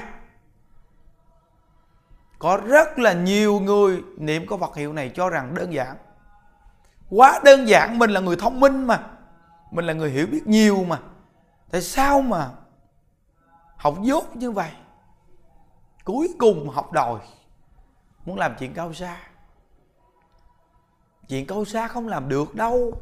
Có 2.40 2.58
rất 2.58 3.00
là 3.00 3.14
nhiều 3.14 3.60
người, 3.60 4.04
niệm 4.18 4.48
có 4.48 4.58
vật 4.58 4.76
hiệu 4.76 4.94
này 4.94 5.12
cho 5.16 5.30
rằng 5.30 5.54
đơn 5.56 5.74
giản. 5.74 5.96
Quá 7.10 7.40
đơn 7.46 7.68
giản, 7.68 8.00
mình 8.00 8.12
là 8.12 8.20
người 8.20 8.36
thông 8.36 8.60
minh 8.60 8.88
mà. 8.88 9.04
Mình 9.72 9.86
là 9.86 9.94
người 9.94 10.12
hiểu 10.12 10.28
biết 10.28 10.48
nhiều 10.48 10.84
mà. 10.84 11.00
Tại 11.72 11.82
sao 11.82 12.22
mà 12.22 12.50
học 13.78 13.98
dốt 14.02 14.36
như 14.36 14.52
vậy? 14.52 14.72
Cuối 16.04 16.30
cùng 16.40 16.70
học 16.70 16.92
đòi. 16.92 17.20
Muốn 18.26 18.38
làm 18.38 18.56
chuyện 18.60 18.74
cao 18.74 18.94
xa. 18.94 19.18
Chuyện 21.28 21.48
cao 21.48 21.66
xa 21.66 21.88
không 21.88 22.08
làm 22.08 22.30
được 22.30 22.56
đâu. 22.56 23.02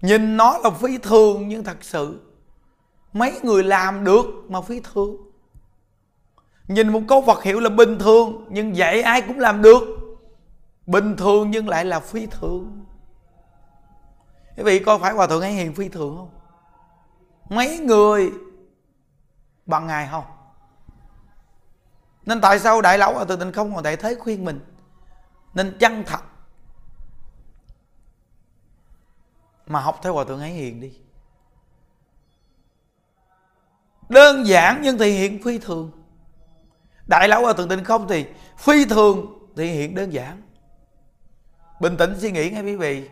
Nhìn 0.00 0.36
nó 0.36 0.58
là 0.58 0.70
phi 0.70 0.98
thường 0.98 1.48
nhưng 1.48 1.64
thật 1.64 1.76
sự 1.80 2.31
mấy 3.12 3.40
người 3.42 3.64
làm 3.64 4.04
được 4.04 4.26
mà 4.48 4.60
phi 4.60 4.80
thường 4.80 5.16
nhìn 6.68 6.88
một 6.88 7.00
câu 7.08 7.22
Phật 7.26 7.42
hiệu 7.42 7.60
là 7.60 7.68
bình 7.68 7.98
thường, 7.98 8.46
nhưng 8.50 8.76
dạy 8.76 9.02
ai 9.02 9.22
cũng 9.22 9.38
làm 9.38 9.62
được. 9.62 9.82
Bình 10.86 11.16
thường 11.16 11.50
nhưng 11.50 11.68
lại 11.68 11.84
là 11.84 12.00
phi 12.00 12.26
thường 12.26 12.82
quý 14.56 14.62
vị 14.62 14.78
coi 14.78 14.98
phải 14.98 15.12
hòa 15.12 15.26
thượng 15.26 15.40
ấy 15.40 15.52
hiền 15.52 15.74
phi 15.74 15.88
thường 15.88 16.16
không? 16.16 16.30
Mấy 17.48 17.78
người 17.78 18.32
bằng 19.66 19.86
ngài 19.86 20.08
không? 20.10 20.24
Nên 22.26 22.40
tại 22.40 22.58
sao 22.58 22.80
đại 22.80 22.98
lão 22.98 23.14
hòa 23.14 23.24
thượng 23.24 23.40
tịnh 23.40 23.52
không 23.52 23.74
còn 23.74 23.82
đại 23.82 23.96
thế 23.96 24.14
khuyên 24.14 24.44
mình? 24.44 24.60
Nên 25.54 25.76
chân 25.78 26.04
thật 26.06 26.20
mà 29.66 29.80
học 29.80 29.98
theo 30.02 30.14
hòa 30.14 30.24
thượng 30.24 30.40
ấy 30.40 30.50
hiền 30.50 30.80
đi 30.80 30.98
đơn 34.12 34.46
giản 34.46 34.80
nhưng 34.82 34.98
thể 34.98 35.10
hiện 35.10 35.42
phi 35.42 35.58
thường. 35.58 35.90
Đại 37.06 37.28
lão 37.28 37.42
hòa 37.42 37.52
thượng 37.52 37.68
tịnh 37.68 37.84
không 37.84 38.08
thì 38.08 38.26
phi 38.58 38.84
thường 38.84 39.48
thể 39.56 39.66
hiện 39.66 39.94
đơn 39.94 40.12
giản. 40.12 40.42
Bình 41.80 41.96
tĩnh 41.96 42.14
suy 42.20 42.30
nghĩ 42.30 42.50
nghe 42.50 42.62
quý 42.62 42.76
vị. 42.76 43.08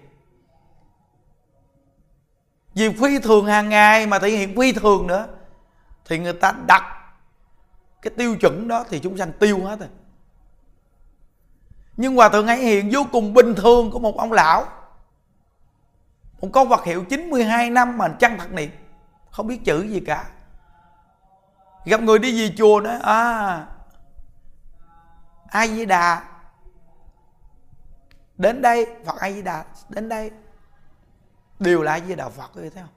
Vì 2.75 2.93
phi 2.93 3.19
thường 3.19 3.47
hàng 3.47 3.69
ngày 3.69 4.07
mà 4.07 4.19
thể 4.19 4.29
hiện 4.29 4.57
phi 4.57 4.73
thường 4.73 5.07
nữa, 5.07 5.29
thì 6.05 6.19
người 6.19 6.33
ta 6.33 6.53
đặt 6.67 6.83
cái 8.03 8.13
tiêu 8.17 8.37
chuẩn 8.37 8.69
đó 8.69 8.85
thì 8.89 8.99
chúng 8.99 9.19
sanh 9.19 9.33
tiêu 9.33 9.65
hết 9.65 9.81
rồi. 9.81 9.89
Nhưng 11.97 12.17
hòa 12.17 12.29
thượng 12.29 12.47
ấy 12.47 12.59
hiện 12.59 12.89
vô 12.93 13.07
cùng 13.13 13.35
bình 13.35 13.55
thường 13.55 13.91
của 13.91 13.99
một 13.99 14.17
ông 14.17 14.33
lão. 14.33 14.67
Một 16.41 16.49
con 16.53 16.69
vật 16.69 16.85
hiệu 16.85 17.05
92 17.05 17.71
năm 17.71 17.99
mà 17.99 18.09
chăng 18.09 18.39
thật 18.39 18.53
niệm, 18.53 18.71
không 19.31 19.47
biết 19.47 19.65
chữ 19.65 19.83
gì 19.83 20.01
cả 20.01 20.31
gặp 21.85 22.01
người 22.01 22.19
đi 22.19 22.43
về 22.43 22.55
chùa 22.57 22.81
nói 22.81 22.99
à. 23.03 23.67
Ai 25.49 25.69
di 25.69 25.87
đà 25.87 26.25
đến 28.39 28.63
đây, 28.63 28.87
phật 29.07 29.17
ai 29.17 29.35
di 29.35 29.43
đà 29.43 29.65
đến 29.89 30.09
đây. 30.09 30.31
Đều 31.59 31.83
là 31.83 31.93
ai 31.93 32.03
di 32.07 32.15
đà 32.15 32.29
phật 32.29 32.51
thấy 32.55 32.71
không? 32.71 32.89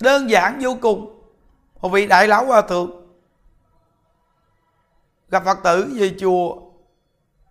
Đơn 0.00 0.30
giản 0.30 0.58
vô 0.62 0.76
cùng. 0.82 1.20
Một 1.80 1.88
vị 1.88 2.06
đại 2.06 2.28
lão 2.28 2.46
hòa 2.46 2.62
thượng 2.62 3.04
gặp 5.28 5.44
phật 5.44 5.58
tử 5.64 5.94
về 5.96 6.14
chùa. 6.18 6.56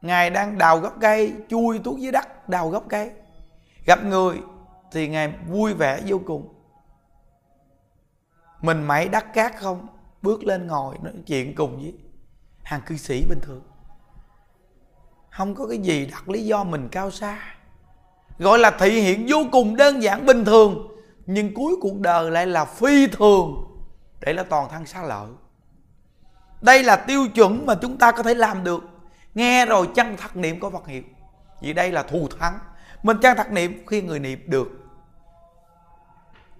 Ngài 0.01 0.29
đang 0.29 0.57
đào 0.57 0.79
gốc 0.79 0.93
cây, 1.01 1.33
chui 1.49 1.79
tuốt 1.79 1.99
dưới 1.99 2.11
đất, 2.11 2.49
đào 2.49 2.69
gốc 2.69 2.83
cây. 2.89 3.11
Gặp 3.85 4.03
người 4.03 4.41
thì 4.91 5.07
ngài 5.07 5.33
vui 5.47 5.73
vẻ 5.73 6.01
vô 6.05 6.19
cùng 6.25 6.52
mình 8.63 8.83
mày 8.83 9.09
đắt 9.09 9.33
cát 9.33 9.57
không? 9.57 9.87
Bước 10.21 10.43
lên 10.43 10.67
ngồi 10.67 10.95
nói 11.03 11.13
chuyện 11.27 11.55
cùng 11.55 11.77
với 11.77 11.93
hàng 12.63 12.81
cư 12.85 12.97
sĩ 12.97 13.25
bình 13.29 13.39
thường. 13.41 13.61
Không 15.29 15.55
có 15.55 15.67
cái 15.67 15.77
gì 15.77 16.05
đặt 16.05 16.29
lý 16.29 16.45
do 16.45 16.63
mình 16.63 16.89
cao 16.91 17.11
xa. 17.11 17.39
Gọi 18.39 18.59
là 18.59 18.71
thị 18.79 19.01
hiện 19.01 19.25
vô 19.29 19.37
cùng 19.51 19.75
đơn 19.75 20.03
giản, 20.03 20.25
bình 20.25 20.45
thường. 20.45 20.87
Nhưng 21.25 21.53
cuối 21.53 21.75
cuộc 21.81 21.99
đời 21.99 22.31
lại 22.31 22.47
là 22.47 22.65
phi 22.65 23.07
thường. 23.07 23.65
Để 24.21 24.33
là 24.33 24.43
toàn 24.43 24.69
thân 24.69 24.85
xa 24.85 25.03
lợi. 25.03 25.29
Đây 26.61 26.83
là 26.83 26.95
tiêu 26.95 27.27
chuẩn 27.35 27.65
mà 27.65 27.75
chúng 27.81 27.97
ta 27.97 28.11
có 28.11 28.23
thể 28.23 28.33
làm 28.33 28.63
được. 28.63 28.83
Nghe 29.33 29.65
rồi 29.65 29.89
chân 29.95 30.17
thật 30.17 30.35
niệm 30.35 30.59
có 30.59 30.69
vật 30.69 30.87
hiệu? 30.87 31.03
Vì 31.61 31.73
đây 31.73 31.91
là 31.91 32.03
thù 32.03 32.27
thắng. 32.39 32.59
Mình 33.03 33.17
chân 33.21 33.37
thật 33.37 33.51
niệm 33.51 33.83
khi 33.87 34.01
người 34.01 34.19
niệm 34.19 34.43
được? 34.45 34.67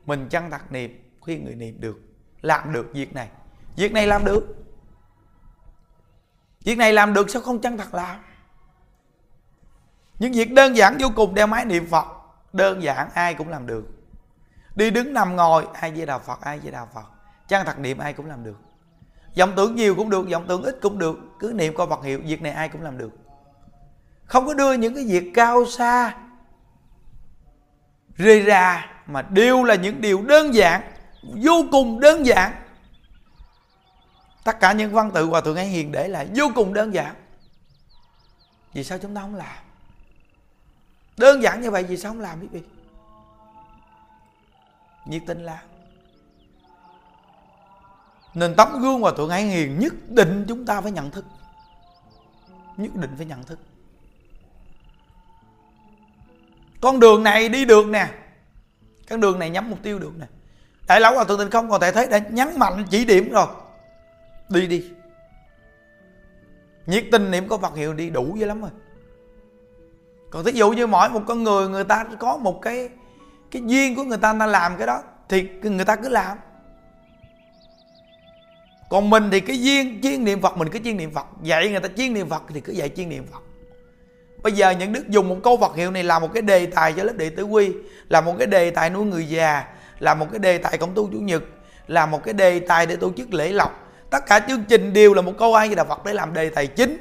Mình 0.05 0.27
chân 0.29 0.51
thật 0.51 0.72
niệm 0.72 1.02
khi 1.25 1.38
người 1.38 1.56
niệm 1.56 1.80
được, 1.80 2.00
làm 2.42 2.74
được 2.74 2.89
việc 2.94 3.13
này. 3.13 3.30
Việc 3.75 3.94
này 3.94 4.08
làm 4.08 4.25
được. 4.25 4.56
Việc 6.63 6.77
này 6.77 6.94
làm 6.94 7.13
được 7.13 7.30
sao 7.30 7.42
không 7.42 7.62
chân 7.62 7.77
thật 7.77 7.94
làm? 7.94 8.20
Những 10.20 10.32
việc 10.32 10.53
đơn 10.53 10.77
giản 10.77 10.98
vô 11.00 11.08
cùng 11.15 11.36
đeo 11.36 11.48
máy 11.48 11.65
niệm 11.65 11.88
phật, 11.88 12.06
đơn 12.53 12.84
giản 12.84 13.10
ai 13.13 13.34
cũng 13.34 13.50
làm 13.50 13.68
được. 13.68 13.86
Đi 14.75 14.92
đứng 14.92 15.13
nằm 15.13 15.36
ngồi, 15.36 15.68
ai 15.74 15.92
với 15.92 16.06
đà 16.06 16.18
phật, 16.18 16.42
ai 16.42 16.60
với 16.60 16.72
đà 16.72 16.86
phật. 16.86 17.06
Chân 17.48 17.65
thật 17.65 17.80
niệm 17.80 17.98
ai 17.98 18.13
cũng 18.13 18.25
làm 18.25 18.44
được. 18.44 18.58
Vọng 19.38 19.53
tưởng 19.56 19.75
nhiều 19.75 19.96
cũng 19.96 20.10
được, 20.10 20.30
vọng 20.32 20.46
tưởng 20.48 20.63
ít 20.63 20.80
cũng 20.82 21.00
được, 21.00 21.18
cứ 21.39 21.53
niệm 21.56 21.75
coi 21.75 21.88
vật 21.88 22.03
hiệu, 22.03 22.22
việc 22.25 22.42
này 22.42 22.51
ai 22.51 22.70
cũng 22.70 22.82
làm 22.82 22.98
được. 22.98 23.12
Không 24.25 24.46
có 24.46 24.53
đưa 24.53 24.74
những 24.74 24.96
cái 24.96 25.06
việc 25.08 25.32
cao 25.34 25.65
xa, 25.65 26.18
rơi 28.15 28.39
ra 28.39 28.86
mà 29.08 29.22
đều 29.22 29.63
là 29.63 29.75
những 29.75 30.01
điều 30.01 30.22
đơn 30.22 30.53
giản 30.53 30.82
vô 31.24 31.65
cùng 31.72 32.00
đơn 32.00 32.25
giản. 32.25 32.56
Tất 34.44 34.60
cả 34.60 34.74
những 34.74 34.94
văn 34.94 35.12
tự 35.13 35.25
hòa 35.25 35.42
thượng 35.42 35.56
ấy 35.56 35.65
hiền 35.65 35.92
để 35.92 36.08
lại, 36.08 36.27
vô 36.36 36.46
cùng 36.56 36.74
đơn 36.74 36.94
giản. 36.94 37.15
Vì 38.74 38.84
sao 38.84 38.98
chúng 38.98 39.15
ta 39.15 39.22
không 39.22 39.36
làm? 39.36 39.63
Đơn 41.18 41.42
giản 41.42 41.62
như 41.62 41.72
vậy 41.72 41.84
vì 41.84 41.98
sao 41.98 42.12
không 42.12 42.22
làm 42.22 42.42
quý 42.42 42.48
vị? 42.51 42.62
Nhiệt 45.06 45.22
tình 45.27 45.44
làm. 45.44 45.65
Nên 48.34 48.56
tấm 48.56 48.82
gương 48.82 49.01
hòa 49.01 49.12
thượng 49.18 49.30
hải 49.30 49.44
hiền 49.44 49.80
nhất 49.80 49.94
định 50.08 50.46
chúng 50.48 50.65
ta 50.65 50.82
phải 50.82 50.92
nhận 50.92 51.12
thức. 51.12 51.25
Nhất 52.77 52.96
định 52.96 53.12
phải 53.18 53.25
nhận 53.25 53.44
thức. 53.44 53.60
Con 56.82 57.00
đường 57.00 57.24
này 57.24 57.50
đi 57.50 57.65
được 57.65 57.88
nè. 57.88 58.10
Con 59.10 59.22
đường 59.22 59.39
này 59.39 59.50
nhắm 59.50 59.70
mục 59.70 59.80
tiêu 59.84 60.00
được 60.00 60.13
nè 60.18 60.25
đại 60.88 61.00
lão 61.00 61.13
hòa 61.13 61.24
à, 61.24 61.25
thượng 61.25 61.40
tịnh 61.40 61.50
không, 61.52 61.70
còn 61.70 61.82
thể 61.82 61.92
thấy 61.92 62.08
đã 62.08 62.18
nhấn 62.18 62.60
mạnh, 62.60 62.86
chỉ 62.90 63.06
điểm 63.06 63.32
rồi. 63.32 63.48
Đi 64.50 64.68
đi. 64.68 64.84
Nhiệt 66.86 67.06
tình 67.12 67.32
niệm 67.32 67.48
có 67.48 67.58
vật 67.58 67.75
hiệu 67.75 67.94
đi 67.94 68.10
đủ 68.10 68.36
dữ 68.36 68.46
lắm 68.46 68.62
rồi. 68.62 68.70
Còn 70.30 70.44
thí 70.44 70.52
dụ 70.52 70.72
như 70.72 70.88
mỗi 70.88 71.10
một 71.10 71.22
con 71.28 71.44
người 71.44 71.68
người 71.68 71.84
ta 71.84 72.06
có 72.20 72.38
một 72.38 72.62
cái 72.62 72.90
cái 73.52 73.62
duyên 73.66 73.96
của 73.96 74.04
người 74.04 74.18
ta 74.18 74.34
người 74.34 74.40
ta 74.40 74.46
làm 74.46 74.78
cái 74.78 74.88
đó, 74.88 75.02
thì 75.30 75.50
người 75.62 75.86
ta 75.86 75.96
cứ 75.96 76.10
làm. 76.10 76.38
Còn 78.90 79.10
mình 79.10 79.30
thì 79.32 79.40
cái 79.40 79.62
duyên 79.62 80.00
chuyên 80.04 80.24
niệm 80.24 80.42
phật, 80.42 80.58
mình 80.58 80.70
cứ 80.70 80.80
chuyên 80.80 80.98
niệm 80.98 81.12
phật. 81.12 81.25
Dạy 81.42 81.70
người 81.70 81.80
ta 81.80 81.90
chuyên 81.98 82.13
niệm 82.13 82.30
phật 82.30 82.44
thì 82.54 82.62
cứ 82.62 82.74
dạy 82.74 82.90
chuyên 82.90 83.10
niệm 83.10 83.25
phật. 83.32 83.42
Bây 84.44 84.52
giờ 84.52 84.72
những 84.72 84.94
đức 84.94 85.10
dùng 85.10 85.30
một 85.30 85.38
câu 85.44 85.58
phật 85.58 85.75
hiệu 85.75 85.92
này 85.92 86.04
là 86.04 86.20
một 86.20 86.34
cái 86.34 86.42
đề 86.42 86.66
tài 86.66 86.94
cho 86.94 87.04
lớp 87.04 87.13
đệ 87.18 87.30
tử 87.30 87.44
quy, 87.44 87.74
là 88.10 88.22
một 88.22 88.36
cái 88.38 88.48
đề 88.48 88.72
tài 88.72 88.90
nuôi 88.90 89.06
người 89.06 89.30
già 89.30 89.68
là 90.00 90.14
một 90.14 90.28
cái 90.32 90.40
đề 90.40 90.58
tài 90.58 90.78
cộng 90.78 90.94
tu 90.94 91.10
chủ 91.12 91.20
nhật, 91.20 91.44
là 91.88 92.06
một 92.06 92.24
cái 92.24 92.34
đề 92.34 92.60
tài 92.60 92.86
để 92.86 92.96
tổ 92.96 93.12
chức 93.18 93.34
lễ 93.34 93.52
lọc 93.52 93.84
tất 94.14 94.26
cả 94.26 94.40
chương 94.48 94.64
trình 94.64 94.94
đều 94.94 95.14
là 95.14 95.22
một 95.22 95.34
câu 95.38 95.54
ai 95.54 95.76
đà 95.76 95.84
phật 95.84 96.06
để 96.06 96.14
làm 96.14 96.34
đề 96.34 96.50
tài 96.50 96.68
chính 96.68 96.98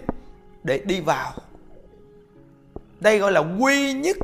để 0.62 0.78
đi 0.78 1.00
vào. 1.00 1.32
Đây 3.00 3.18
gọi 3.18 3.32
là 3.32 3.40
quy 3.40 3.92
nhất 3.92 4.16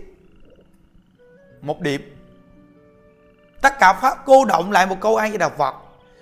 một 1.60 1.80
điểm. 1.80 2.16
Tất 3.60 3.78
cả 3.78 3.92
pháp 3.92 4.18
cô 4.26 4.44
động 4.44 4.72
lại 4.72 4.86
một 4.86 4.96
câu 5.00 5.16
ai 5.16 5.28
với 5.28 5.38
đạo 5.38 5.50
phật. 5.56 5.74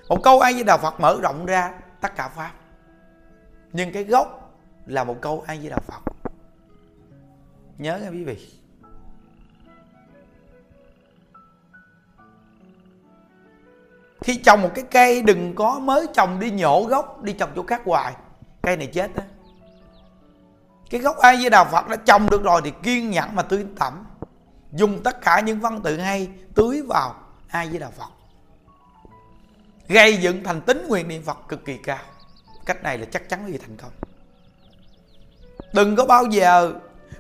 Một 0.09 0.23
câu 0.23 0.41
ai 0.41 0.55
với 0.55 0.65
đạo 0.65 0.79
phật 0.79 1.01
mở 1.01 1.19
rộng 1.23 1.47
ra 1.47 1.75
tất 2.01 2.17
cả 2.17 2.29
pháp. 2.29 2.53
Nhưng 3.73 3.93
cái 3.93 4.05
gốc 4.05 4.59
là 4.87 5.05
một 5.05 5.17
câu 5.21 5.45
ai 5.47 5.59
với 5.59 5.71
đạo 5.71 5.81
phật. 5.87 6.13
Nhớ 7.79 7.99
nghe 7.99 8.09
quý 8.09 8.25
vị. 8.25 8.56
Khi 14.27 14.37
trồng 14.37 14.63
một 14.63 14.71
cái 14.75 14.85
cây, 14.91 15.23
đừng 15.23 15.55
có 15.55 15.79
mới 15.79 16.07
trồng 16.15 16.41
đi 16.41 16.51
nhổ 16.51 16.85
gốc, 16.85 17.23
đi 17.23 17.33
trồng 17.33 17.51
chỗ 17.57 17.63
khác 17.63 17.83
hoài. 17.85 18.15
Cây 18.63 18.77
này 18.77 18.87
chết 18.87 19.15
đó 19.15 19.23
cái 20.91 21.01
gốc 21.01 21.17
ai 21.19 21.37
với 21.37 21.51
đạo 21.51 21.65
phật 21.65 21.89
đã 21.89 21.97
trồng 21.97 22.31
được 22.31 22.43
rồi 22.43 22.61
thì 22.65 22.73
kiên 22.83 23.11
nhẫn 23.11 23.35
mà 23.35 23.43
tưới 23.43 23.67
tẩm. 23.79 24.07
Dùng 24.73 25.03
tất 25.03 25.21
cả 25.21 25.41
những 25.41 25.61
văn 25.61 25.81
tự 25.85 25.99
hay 25.99 26.29
tưới 26.55 26.83
vào 26.89 27.15
ai 27.49 27.69
với 27.69 27.79
đạo 27.79 27.93
phật. 27.99 28.09
Gây 29.89 30.17
dựng 30.17 30.45
thành 30.45 30.61
tính 30.61 30.87
nguyện 30.89 31.09
niệm 31.09 31.23
phật 31.23 31.39
cực 31.49 31.65
kỳ 31.65 31.77
cao. 31.77 31.99
Cách 32.67 32.83
này 32.83 32.99
là 32.99 33.07
chắc 33.13 33.29
chắn 33.29 33.47
gì 33.47 33.59
thành 33.59 33.77
công. 33.77 33.93
Đừng 35.73 35.97
có 35.97 36.05
bao 36.05 36.25
giờ 36.25 36.73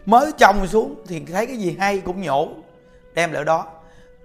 mới 0.06 0.32
trồng 0.38 0.66
xuống 0.66 0.94
thì 1.06 1.24
thấy 1.24 1.46
cái 1.46 1.56
gì 1.56 1.76
hay 1.80 2.00
cũng 2.00 2.22
nhổ, 2.22 2.48
đem 3.14 3.32
lại 3.32 3.44
đó. 3.44 3.66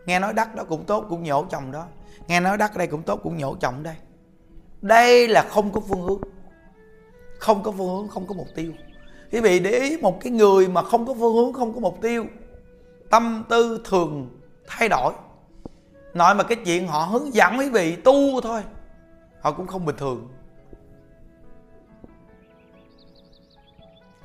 Nghe 0.05 0.19
nói 0.19 0.33
đất 0.33 0.55
đó 0.55 0.63
cũng 0.69 0.85
tốt, 0.85 1.05
cũng 1.09 1.23
nhổ 1.23 1.45
trồng 1.45 1.71
đó 1.71 1.85
nghe 2.27 2.39
nói 2.39 2.57
đất 2.57 2.77
đây 2.77 2.87
cũng 2.87 3.03
tốt, 3.03 3.19
cũng 3.23 3.37
nhổ 3.37 3.55
trồng 3.55 3.83
đây. 3.83 3.95
Đây 4.81 5.27
là 5.27 5.45
không 5.49 5.71
có 5.71 5.81
phương 5.81 6.01
hướng. 6.01 6.21
Không 7.39 7.63
có 7.63 7.71
phương 7.71 7.97
hướng, 7.97 8.07
không 8.07 8.27
có 8.27 8.33
mục 8.33 8.47
tiêu. 8.55 8.73
Quý 9.31 9.39
vị 9.39 9.59
để 9.59 9.71
ý, 9.71 9.97
một 9.97 10.21
cái 10.21 10.31
người 10.31 10.67
mà 10.67 10.83
không 10.83 11.05
có 11.05 11.13
phương 11.13 11.35
hướng, 11.35 11.53
không 11.53 11.73
có 11.73 11.79
mục 11.79 12.01
tiêu, 12.01 12.25
tâm 13.09 13.43
tư 13.49 13.81
thường 13.85 14.39
thay 14.67 14.89
đổi. 14.89 15.13
Nói 16.13 16.35
mà 16.35 16.43
cái 16.43 16.57
chuyện 16.65 16.87
họ 16.87 16.99
hướng 17.05 17.33
dẫn 17.33 17.57
quý 17.59 17.69
vị 17.69 17.95
tu 17.95 18.41
thôi, 18.41 18.63
họ 19.41 19.51
cũng 19.51 19.67
không 19.67 19.85
bình 19.85 19.95
thường. 19.97 20.29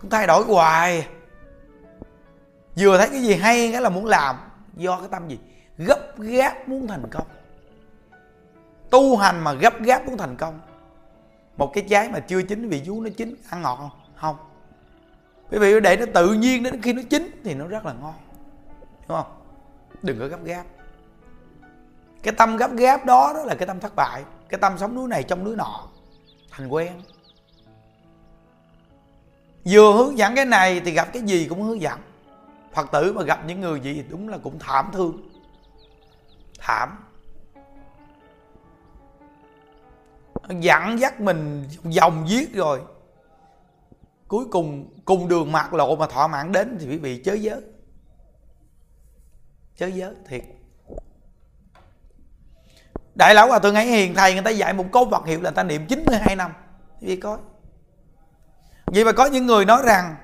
Cũng 0.01 0.11
thay 0.11 0.27
đổi 0.27 0.44
hoài. 0.44 1.07
Vừa 2.77 2.99
thấy 2.99 3.09
cái 3.09 3.20
gì 3.22 3.35
hay 3.35 3.72
cái 3.72 3.81
là 3.81 3.88
muốn 3.88 4.07
làm. 4.07 4.37
Do 4.77 4.99
cái 4.99 5.09
tâm 5.11 5.29
gì? 5.29 5.38
Gấp 5.79 6.18
gáp 6.18 6.68
muốn 6.68 6.87
thành 6.87 7.11
công 7.11 7.27
tu 8.90 9.16
hành 9.16 9.44
mà 9.44 9.53
gấp 9.53 9.83
gáp 9.83 10.03
cũng 10.07 10.16
thành 10.16 10.37
công. 10.37 10.61
Một 11.57 11.70
cái 11.75 11.87
trái 11.88 12.09
mà 12.09 12.20
chưa 12.20 12.42
chín 12.42 12.68
vị 12.68 12.83
vú 12.87 13.01
nó 13.01 13.11
chín, 13.16 13.35
ăn 13.51 13.62
ngọt 13.62 13.77
không? 13.77 13.90
Không. 14.16 14.37
Quý 15.51 15.59
vị 15.59 15.81
để 15.81 15.96
nó 15.96 16.07
tự 16.14 16.33
nhiên 16.33 16.62
đến 16.62 16.83
khi 16.83 16.92
nó 16.92 17.03
chín 17.11 17.40
thì 17.44 17.55
nó 17.55 17.66
rất 17.66 17.87
là 17.87 17.92
ngon. 17.92 18.14
Đúng 19.09 19.16
không? 19.16 19.33
Đừng 20.03 20.18
có 20.18 20.27
gấp 20.27 20.44
gáp. 20.44 20.64
Cái 22.22 22.35
tâm 22.35 22.57
gấp 22.57 22.72
gáp 22.72 23.05
đó 23.05 23.33
đó 23.35 23.42
là 23.42 23.55
cái 23.55 23.66
tâm 23.66 23.81
thất 23.81 23.96
bại. 23.96 24.25
Cái 24.49 24.61
tâm 24.61 24.79
sống 24.79 24.94
núi 24.94 25.09
này 25.09 25.22
trong 25.22 25.44
núi 25.44 25.57
nọ. 25.57 25.88
Thành 26.51 26.68
quen. 26.68 26.92
Vừa 29.64 29.92
hướng 29.92 30.18
dẫn 30.18 30.35
cái 30.35 30.44
này 30.44 30.81
thì 30.81 30.90
gặp 30.90 31.09
cái 31.12 31.22
gì 31.22 31.46
cũng 31.49 31.62
hướng 31.62 31.81
dẫn. 31.81 32.01
Phật 32.75 32.92
tử 32.92 33.12
mà 33.12 33.22
gặp 33.22 33.40
những 33.46 33.61
người 33.61 33.81
gì 33.81 33.94
thì 33.94 34.05
đúng 34.09 34.29
là 34.29 34.38
cũng 34.38 34.59
thảm 34.59 34.90
thương. 34.92 35.31
Thảm. 36.59 36.99
Dặn 40.49 41.01
dắt 41.01 41.21
mình 41.21 41.69
dòng 41.85 42.29
giết 42.29 42.55
rồi. 42.55 42.81
Cuối 44.29 44.45
cùng 44.51 44.91
cùng 45.05 45.29
đường 45.29 45.53
mạt 45.53 45.73
lộ 45.73 45.97
mà 45.97 46.07
thọ 46.07 46.29
mạng 46.29 46.53
đến 46.53 46.77
thì 46.81 46.89
quý 46.89 46.99
vị 46.99 47.23
chớ 47.25 47.35
giới 47.35 47.61
chớ 49.77 49.87
giới 49.87 50.15
thiệt. 50.29 50.43
Đại 53.15 53.35
lão 53.35 53.49
hòa 53.49 53.59
thượng 53.59 53.75
ấy 53.75 53.87
hiền, 53.87 54.15
thầy 54.15 54.33
người 54.33 54.43
ta 54.43 54.51
dạy 54.51 54.73
một 54.73 54.85
câu 54.93 55.05
vật 55.05 55.27
hiệu 55.27 55.41
là 55.43 55.51
ta 55.51 55.63
niệm 55.63 55.87
92 55.87 56.37
năm. 56.37 56.53
Vì 57.01 57.17
coi. 57.17 57.39
Vậy 58.87 59.05
mà 59.05 59.13
có 59.13 59.27
những 59.27 59.47
người 59.47 59.65
nói 59.65 59.83
rằng 59.85 60.17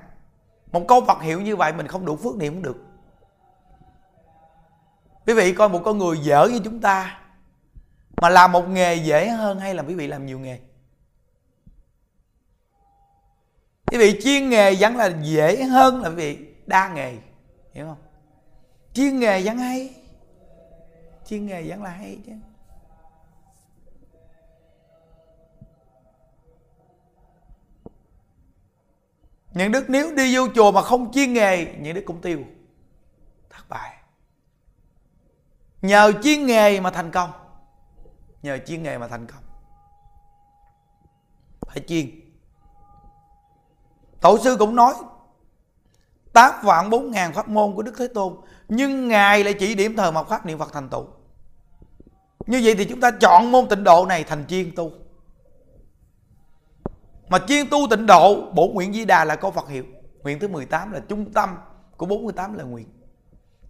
một 0.71 0.85
câu 0.87 1.01
vật 1.01 1.21
hiệu 1.21 1.41
như 1.41 1.55
vậy 1.55 1.73
mình 1.73 1.87
không 1.87 2.05
đủ 2.05 2.15
phước 2.15 2.35
niệm 2.35 2.53
cũng 2.53 2.63
được. 2.63 2.77
Quý 5.27 5.33
vị 5.33 5.53
coi, 5.53 5.69
một 5.69 5.81
con 5.85 5.97
người 5.97 6.17
dở 6.17 6.49
như 6.51 6.59
chúng 6.63 6.79
ta 6.79 7.19
mà 8.21 8.29
làm 8.29 8.51
một 8.51 8.69
nghề 8.69 8.95
dễ 8.95 9.29
hơn 9.29 9.59
hay 9.59 9.75
là 9.75 9.83
quý 9.83 9.95
vị 9.95 10.07
làm 10.07 10.25
nhiều 10.25 10.39
nghề? 10.39 10.59
Quý 13.85 13.97
vị, 13.97 14.19
chuyên 14.23 14.49
nghề 14.49 14.75
vẫn 14.75 14.97
là 14.97 15.11
dễ 15.21 15.63
hơn 15.63 16.01
là 16.01 16.09
quý 16.09 16.15
vị 16.15 16.37
đa 16.65 16.93
nghề, 16.93 17.17
hiểu 17.73 17.85
không? 17.85 18.01
Chuyên 18.93 19.19
nghề 19.19 19.41
vẫn 19.43 19.57
hay, 19.57 19.95
chuyên 21.27 21.45
nghề 21.45 21.69
vẫn 21.69 21.83
là 21.83 21.89
hay 21.89 22.19
chứ. 22.25 22.31
Những 29.53 29.71
đức 29.71 29.89
nếu 29.89 30.15
đi 30.15 30.35
vô 30.35 30.47
chùa 30.55 30.71
mà 30.71 30.81
không 30.81 31.11
chuyên 31.11 31.33
nghề, 31.33 31.65
những 31.79 31.95
đức 31.95 32.03
cũng 32.05 32.21
tiêu, 32.21 32.43
thất 33.49 33.69
bại. 33.69 33.97
Nhờ 35.81 36.13
chuyên 36.23 36.45
nghề 36.45 36.79
mà 36.79 36.91
thành 36.91 37.11
công 37.11 37.31
nhờ 38.43 38.57
chuyên 38.65 38.83
nghề 38.83 38.97
mà 38.97 39.07
thành 39.07 39.25
công. 39.25 39.43
Phải 41.67 41.79
chuyên. 41.87 42.09
Tổ 44.21 44.37
sư 44.43 44.55
cũng 44.59 44.75
nói 44.75 44.93
tám 46.33 46.53
vạn 46.63 46.89
bốn 46.89 47.11
ngàn 47.11 47.33
pháp 47.33 47.49
môn 47.49 47.75
của 47.75 47.81
đức 47.81 47.95
thế 47.97 48.07
tôn, 48.07 48.35
nhưng 48.67 49.07
ngài 49.07 49.43
lại 49.43 49.53
chỉ 49.53 49.75
điểm 49.75 49.95
thờ 49.95 50.11
mộc 50.11 50.29
pháp 50.29 50.45
niệm 50.45 50.59
phật 50.59 50.73
thành 50.73 50.89
tựu. 50.89 51.05
Như 52.45 52.61
vậy 52.63 52.75
thì 52.75 52.85
chúng 52.85 52.99
ta 52.99 53.11
chọn 53.21 53.51
môn 53.51 53.67
tịnh 53.69 53.83
độ 53.83 54.05
này 54.05 54.23
thành 54.23 54.45
chuyên 54.47 54.75
tu. 54.75 54.91
Mà 57.29 57.39
chuyên 57.47 57.69
tu 57.69 57.77
tịnh 57.89 58.05
độ, 58.05 58.51
bổ 58.51 58.67
nguyện 58.67 58.93
di 58.93 59.05
đà 59.05 59.25
là 59.25 59.35
câu 59.35 59.51
phật 59.51 59.69
hiệu. 59.69 59.83
Nguyện 60.23 60.39
thứ 60.39 60.47
18 60.47 60.91
là 60.91 60.99
trung 60.99 61.33
tâm 61.33 61.57
của 61.97 62.05
48 62.05 62.53
lời 62.53 62.65
nguyện. 62.65 62.87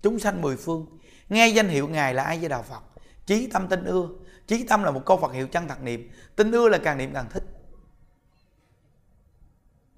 Chúng 0.01 0.19
sanh 0.19 0.41
mười 0.41 0.57
phương, 0.57 0.85
nghe 1.29 1.47
danh 1.47 1.67
hiệu 1.67 1.87
ngài 1.87 2.13
là 2.13 2.23
ai 2.23 2.39
với 2.39 2.49
đạo 2.49 2.63
phật 2.63 2.83
chí 3.25 3.47
tâm 3.47 3.67
tin 3.67 3.83
ưa 3.83 4.07
chí 4.47 4.65
tâm 4.67 4.83
là 4.83 4.91
một 4.91 5.01
câu 5.05 5.17
phật 5.17 5.33
hiệu 5.33 5.47
chân 5.47 5.67
thật 5.67 5.81
niệm, 5.81 6.11
tin 6.35 6.51
ưa 6.51 6.69
là 6.69 6.77
càng 6.83 6.97
niệm 6.97 7.13
càng 7.13 7.29
thích. 7.29 7.43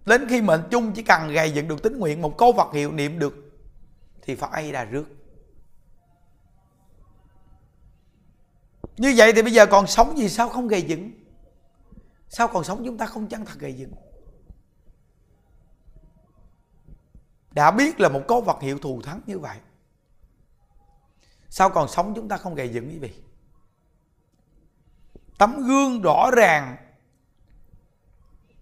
Đến 0.06 0.26
khi 0.30 0.42
mệnh 0.42 0.62
chung 0.72 0.94
chỉ 0.94 1.04
cần 1.04 1.32
gầy 1.34 1.52
dựng 1.52 1.68
được 1.68 1.84
tính 1.84 2.00
nguyện 2.00 2.22
một 2.22 2.38
câu 2.38 2.54
phật 2.54 2.74
hiệu 2.74 2.92
niệm 2.92 3.20
được, 3.20 3.34
thì 4.22 4.36
phật 4.36 4.52
ấy 4.52 4.72
đã 4.72 4.84
rước. 4.84 5.06
Như 8.98 9.14
vậy 9.18 9.34
thì 9.34 9.42
bây 9.42 9.54
giờ 9.54 9.66
còn 9.66 9.88
sống 9.88 10.18
gì, 10.18 10.30
sao 10.30 10.50
không 10.50 10.68
gầy 10.68 10.82
dựng? 10.82 11.12
Sao 12.30 12.48
còn 12.48 12.64
sống 12.64 12.84
chúng 12.86 12.98
ta 12.98 13.06
không 13.06 13.28
chân 13.28 13.46
thật 13.46 13.60
gầy 13.60 13.74
dựng? 13.74 13.92
Đã 17.52 17.72
biết 17.72 18.00
là 18.00 18.10
một 18.10 18.22
câu 18.28 18.42
vật 18.42 18.62
hiệu 18.62 18.80
thù 18.80 19.02
thắng 19.02 19.22
như 19.26 19.40
vậy, 19.40 19.58
sao 21.50 21.70
còn 21.70 21.88
sống 21.88 22.14
chúng 22.16 22.28
ta 22.28 22.38
không 22.38 22.56
gầy 22.56 22.70
dựng 22.70 22.90
quý 22.90 23.00
vị? 23.00 23.14
Tấm 25.38 25.64
gương 25.68 26.02
rõ 26.02 26.32
ràng 26.32 26.76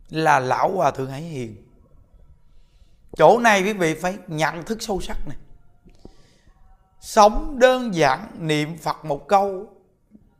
là 0.09 0.39
lão 0.39 0.71
hòa 0.71 0.91
thượng 0.91 1.11
hải 1.11 1.21
hiền. 1.21 1.69
Chỗ 3.17 3.39
này 3.39 3.63
quý 3.63 3.73
vị 3.73 3.93
phải 3.93 4.17
nhận 4.27 4.63
thức 4.63 4.81
sâu 4.81 5.01
sắc 5.01 5.27
này. 5.27 5.37
Sống 6.99 7.59
đơn 7.59 7.95
giản, 7.95 8.27
niệm 8.39 8.77
phật 8.77 9.05
một 9.05 9.27
câu, 9.27 9.73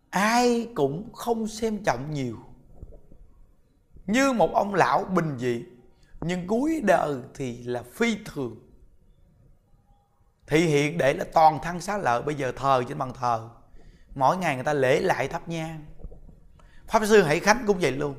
ai 0.09 0.69
cũng 0.75 1.13
không 1.13 1.47
xem 1.47 1.83
trọng 1.83 2.13
nhiều. 2.13 2.37
Như 4.05 4.33
một 4.33 4.53
ông 4.53 4.73
lão 4.73 5.03
bình 5.03 5.37
dị, 5.37 5.63
nhưng 6.21 6.47
cuối 6.47 6.81
đời 6.83 7.15
thì 7.35 7.63
là 7.63 7.83
phi 7.93 8.17
thường. 8.25 8.55
Thị 10.47 10.59
hiện 10.65 10.97
để 10.97 11.13
là 11.13 11.25
toàn 11.33 11.59
thân 11.63 11.81
xá 11.81 11.97
lợi, 11.97 12.21
bây 12.21 12.35
giờ 12.35 12.51
thờ 12.55 12.83
trên 12.89 12.97
bàn 12.97 13.13
thờ. 13.13 13.49
Mỗi 14.15 14.37
ngày 14.37 14.55
người 14.55 14.63
ta 14.63 14.73
lễ 14.73 14.99
lại 14.99 15.27
thắp 15.27 15.47
nhang 15.47 15.85
pháp 16.93 17.05
sư 17.05 17.21
hải 17.21 17.39
khánh 17.39 17.63
cũng 17.67 17.79
vậy 17.79 17.91
luôn. 17.91 18.15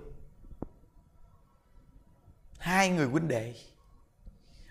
Hai 2.58 2.88
người 2.88 3.06
huynh 3.06 3.28
đệ 3.28 3.54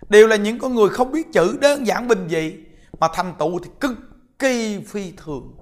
đều 0.09 0.27
là 0.27 0.35
những 0.35 0.59
con 0.59 0.75
người 0.75 0.89
không 0.89 1.11
biết 1.11 1.27
chữ, 1.33 1.57
đơn 1.61 1.87
giản 1.87 2.07
bình 2.07 2.27
dị, 2.29 2.55
mà 2.99 3.07
thành 3.13 3.35
tựu 3.39 3.59
thì 3.59 3.69
cực 3.79 3.97
kỳ 4.39 4.83
phi 4.87 5.11
thường. 5.11 5.57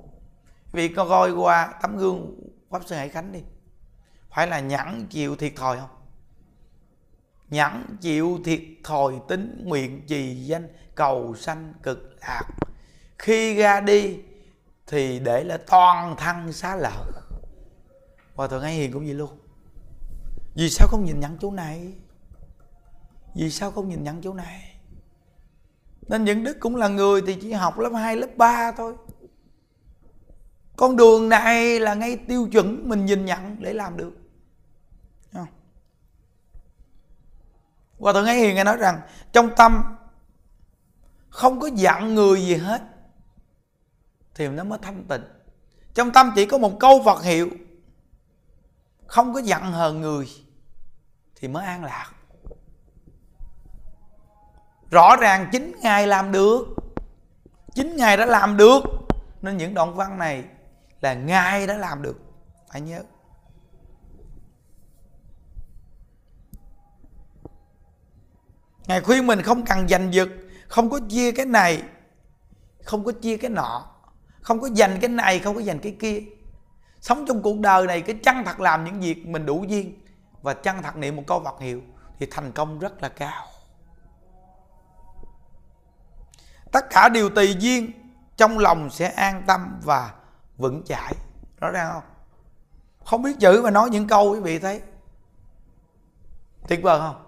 Vì 0.71 0.87
con 0.87 1.09
coi 1.09 1.31
qua 1.31 1.73
tấm 1.81 1.97
gương 1.97 2.39
pháp 2.69 2.81
sư 2.85 2.95
hải 2.95 3.09
khánh 3.09 3.31
đi, 3.31 3.39
phải 4.29 4.47
là 4.47 4.59
nhẫn 4.59 5.07
chịu 5.07 5.35
thiệt 5.35 5.53
thòi 5.55 5.77
không? 5.77 5.89
Nhẫn 7.49 7.97
chịu 8.01 8.39
thiệt 8.45 8.61
thòi 8.83 9.13
tính 9.27 9.61
nguyện 9.63 10.07
trì 10.07 10.35
danh, 10.35 10.67
cầu 10.95 11.35
sanh 11.35 11.73
cực 11.83 12.15
lạc. 12.21 12.43
Khi 13.19 13.55
ra 13.55 13.79
đi 13.79 14.17
thì 14.87 15.19
để 15.19 15.43
là 15.43 15.57
toàn 15.67 16.15
thân 16.17 16.53
xá 16.53 16.75
lợi 16.75 17.20
hòa 18.35 18.47
thượng 18.47 18.61
ấy 18.61 18.73
hiền 18.73 18.91
cũng 18.91 19.05
vậy 19.05 19.13
luôn. 19.13 19.39
Vì 20.55 20.69
sao 20.69 20.87
không 20.87 21.05
nhìn 21.05 21.19
nhận 21.19 21.37
chỗ 21.41 21.51
này? 21.51 21.93
Vì 23.35 23.51
sao 23.51 23.71
không 23.71 23.89
nhìn 23.89 24.03
nhận 24.03 24.21
chỗ 24.21 24.33
này? 24.33 24.75
Nên 26.07 26.23
những 26.23 26.43
đức 26.43 26.57
cũng 26.59 26.75
là 26.75 26.87
người 26.87 27.21
thì 27.27 27.37
chỉ 27.41 27.51
học 27.51 27.79
lớp 27.79 27.91
2, 27.95 28.15
lớp 28.15 28.37
3 28.37 28.71
thôi. 28.71 28.95
Con 30.77 30.95
đường 30.95 31.29
này 31.29 31.79
là 31.79 31.93
ngay 31.93 32.17
tiêu 32.17 32.49
chuẩn 32.51 32.89
mình 32.89 33.05
nhìn 33.05 33.25
nhận 33.25 33.55
để 33.59 33.73
làm 33.73 33.97
được. 33.97 34.11
Hòa 38.01 38.13
thượng 38.13 38.25
ấy 38.25 38.37
hiền 38.37 38.55
nghe 38.55 38.63
nói 38.63 38.77
rằng 38.77 39.01
trong 39.31 39.49
tâm 39.57 39.83
không 41.29 41.59
có 41.59 41.69
dặn 41.75 42.15
người 42.15 42.41
gì 42.41 42.55
hết 42.55 42.81
thì 44.35 44.47
nó 44.47 44.63
mới 44.63 44.79
thanh 44.81 45.03
tịnh. 45.07 45.21
Trong 45.93 46.11
tâm 46.11 46.31
chỉ 46.35 46.45
có 46.45 46.57
một 46.57 46.79
câu 46.79 47.01
Phật 47.05 47.23
hiệu 47.23 47.49
không 49.11 49.33
có 49.33 49.39
giận 49.39 49.61
hờn 49.63 50.01
người 50.01 50.27
thì 51.35 51.47
mới 51.47 51.65
an 51.65 51.83
lạc. 51.83 52.11
Rõ 54.91 55.15
ràng 55.15 55.49
chính 55.51 55.75
ngài 55.81 56.07
làm 56.07 56.31
được. 56.31 56.65
Chính 57.73 57.95
ngài 57.95 58.17
đã 58.17 58.25
làm 58.25 58.57
được. 58.57 58.83
Nên 59.41 59.57
những 59.57 59.73
đoạn 59.73 59.95
văn 59.95 60.17
này 60.17 60.43
là 61.01 61.13
ngài 61.13 61.67
đã 61.67 61.77
làm 61.77 62.01
được. 62.01 62.19
Phải 62.71 62.81
nhớ. 62.81 63.03
Ngài 68.87 69.01
khuyên 69.01 69.27
mình 69.27 69.41
không 69.41 69.65
cần 69.65 69.87
giành 69.87 70.13
giật, 70.13 70.29
không 70.67 70.89
có 70.89 70.99
chia 71.09 71.31
cái 71.31 71.45
này, 71.45 71.83
không 72.83 73.05
có 73.05 73.11
chia 73.11 73.37
cái 73.37 73.49
nọ, 73.49 73.95
không 74.41 74.61
có 74.61 74.69
dành 74.73 74.97
cái 75.01 75.09
này, 75.09 75.39
không 75.39 75.55
có 75.55 75.61
dành 75.61 75.79
cái 75.79 75.95
kia 75.99 76.23
sống 77.01 77.25
trong 77.27 77.41
cuộc 77.41 77.59
đời 77.59 77.87
này 77.87 78.01
cái 78.01 78.15
chân 78.23 78.35
thật 78.45 78.59
làm 78.59 78.83
những 78.83 78.99
việc 78.99 79.27
mình 79.27 79.45
đủ 79.45 79.63
duyên 79.67 80.05
và 80.41 80.53
chân 80.53 80.81
thật 80.83 80.95
niệm 80.95 81.15
một 81.15 81.23
câu 81.27 81.43
Phật 81.43 81.59
hiệu 81.59 81.81
thì 82.19 82.27
thành 82.31 82.51
công 82.51 82.79
rất 82.79 83.01
là 83.01 83.09
cao. 83.09 83.45
Tất 86.71 86.85
cả 86.89 87.09
đều 87.09 87.29
tùy 87.29 87.55
duyên 87.59 87.91
trong 88.37 88.57
lòng 88.57 88.89
sẽ 88.89 89.07
an 89.07 89.43
tâm 89.47 89.79
và 89.83 90.13
vững 90.57 90.83
chãi. 90.85 91.13
Rõ 91.59 91.71
ràng 91.71 91.93
không? 91.93 92.03
Không 93.05 93.21
biết 93.21 93.39
chữ 93.39 93.61
mà 93.63 93.71
nói 93.71 93.89
những 93.89 94.07
câu 94.07 94.31
quý 94.33 94.39
vị 94.39 94.59
thấy. 94.59 94.81
Tuyệt 96.67 96.79
vời 96.83 96.99
không? 96.99 97.25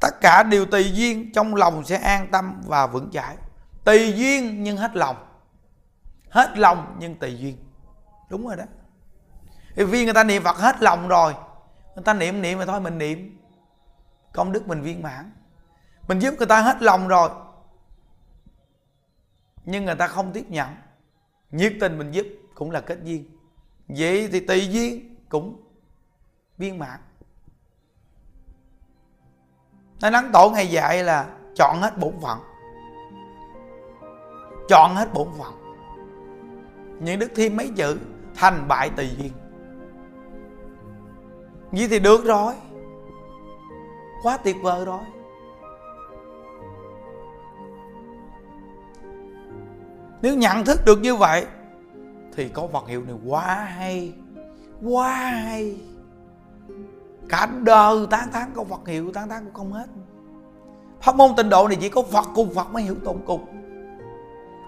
Tất 0.00 0.20
cả 0.20 0.42
đều 0.42 0.66
tùy 0.66 0.92
duyên 0.92 1.32
trong 1.32 1.54
lòng 1.54 1.84
sẽ 1.84 1.96
an 1.96 2.28
tâm 2.32 2.60
và 2.66 2.86
vững 2.86 3.10
chãi. 3.10 3.36
Tùy 3.84 4.12
duyên 4.12 4.62
nhưng 4.62 4.76
hết 4.76 4.96
lòng. 4.96 5.16
Hết 6.30 6.58
lòng 6.58 6.96
nhưng 6.98 7.18
tùy 7.18 7.38
duyên 7.38 7.56
đúng 8.32 8.46
rồi 8.46 8.56
đó. 8.56 8.64
Vì 9.74 10.04
người 10.04 10.14
ta 10.14 10.24
niệm 10.24 10.42
phật 10.42 10.56
hết 10.56 10.82
lòng 10.82 11.08
rồi, 11.08 11.34
người 11.94 12.04
ta 12.04 12.14
niệm 12.14 12.42
niệm 12.42 12.58
mà 12.58 12.66
thôi 12.66 12.80
mình 12.80 12.98
niệm. 12.98 13.38
Công 14.32 14.52
đức 14.52 14.68
mình 14.68 14.82
viên 14.82 15.02
mãn. 15.02 15.32
Mình 16.08 16.18
giúp 16.18 16.34
người 16.38 16.46
ta 16.46 16.60
hết 16.60 16.82
lòng 16.82 17.08
rồi, 17.08 17.30
nhưng 19.64 19.84
người 19.84 19.94
ta 19.94 20.06
không 20.06 20.32
tiếp 20.32 20.44
nhận. 20.48 20.68
Nhiệt 21.50 21.72
tình 21.80 21.98
mình 21.98 22.10
giúp 22.10 22.26
cũng 22.54 22.70
là 22.70 22.80
kết 22.80 22.98
duyên. 23.02 23.38
Vậy 23.88 24.28
thì 24.32 24.40
tùy 24.40 24.68
duyên 24.68 25.16
cũng 25.28 25.62
viên 26.58 26.78
mãn. 26.78 27.00
Nó 30.00 30.10
nắng 30.10 30.30
tổ 30.32 30.50
ngày 30.50 30.66
dạy 30.66 31.04
là 31.04 31.36
chọn 31.56 31.80
hết 31.80 31.98
bổn 31.98 32.14
phận. 32.22 32.38
Chọn 34.68 34.94
hết 34.94 35.14
bổn 35.14 35.28
phận. 35.38 35.52
Những 37.00 37.18
đức 37.18 37.32
thêm 37.36 37.56
mấy 37.56 37.70
chữ? 37.76 37.98
Thành 38.34 38.68
bại 38.68 38.90
tùy 38.90 39.08
duyên 39.18 39.32
vậy 41.72 41.88
thì 41.90 41.98
được 41.98 42.24
rồi. 42.24 42.54
Quá 44.22 44.36
tuyệt 44.36 44.56
vời 44.62 44.84
rồi. 44.84 45.00
Nếu 50.22 50.34
nhận 50.34 50.64
thức 50.64 50.80
được 50.86 51.00
như 51.00 51.16
vậy, 51.16 51.46
thì 52.36 52.48
có 52.48 52.66
vật 52.66 52.88
hiệu 52.88 53.02
này 53.02 53.14
quá 53.26 53.54
hay 53.54 54.12
quá 54.82 55.14
hay. 55.14 55.76
Cả 57.28 57.46
đời 57.46 58.06
tán 58.10 58.28
thán 58.32 58.50
có 58.54 58.64
Phật 58.64 58.88
hiệu, 58.88 59.12
tán 59.12 59.28
thán 59.28 59.44
cũng 59.44 59.54
không 59.54 59.72
hết. 59.72 59.86
Pháp 61.00 61.16
môn 61.16 61.30
tịnh 61.36 61.48
độ 61.48 61.68
này 61.68 61.78
chỉ 61.80 61.88
có 61.88 62.02
Phật 62.02 62.28
cùng 62.34 62.54
Phật 62.54 62.72
mới 62.72 62.82
hiểu 62.82 62.94
tụng 63.04 63.22
cùng. 63.26 63.46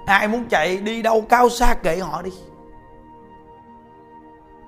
Ai 0.06 0.28
muốn 0.28 0.44
chạy 0.48 0.76
đi 0.76 1.02
đâu 1.02 1.24
cao 1.28 1.48
xa 1.48 1.74
kệ 1.82 1.98
họ 1.98 2.22
đi 2.22 2.30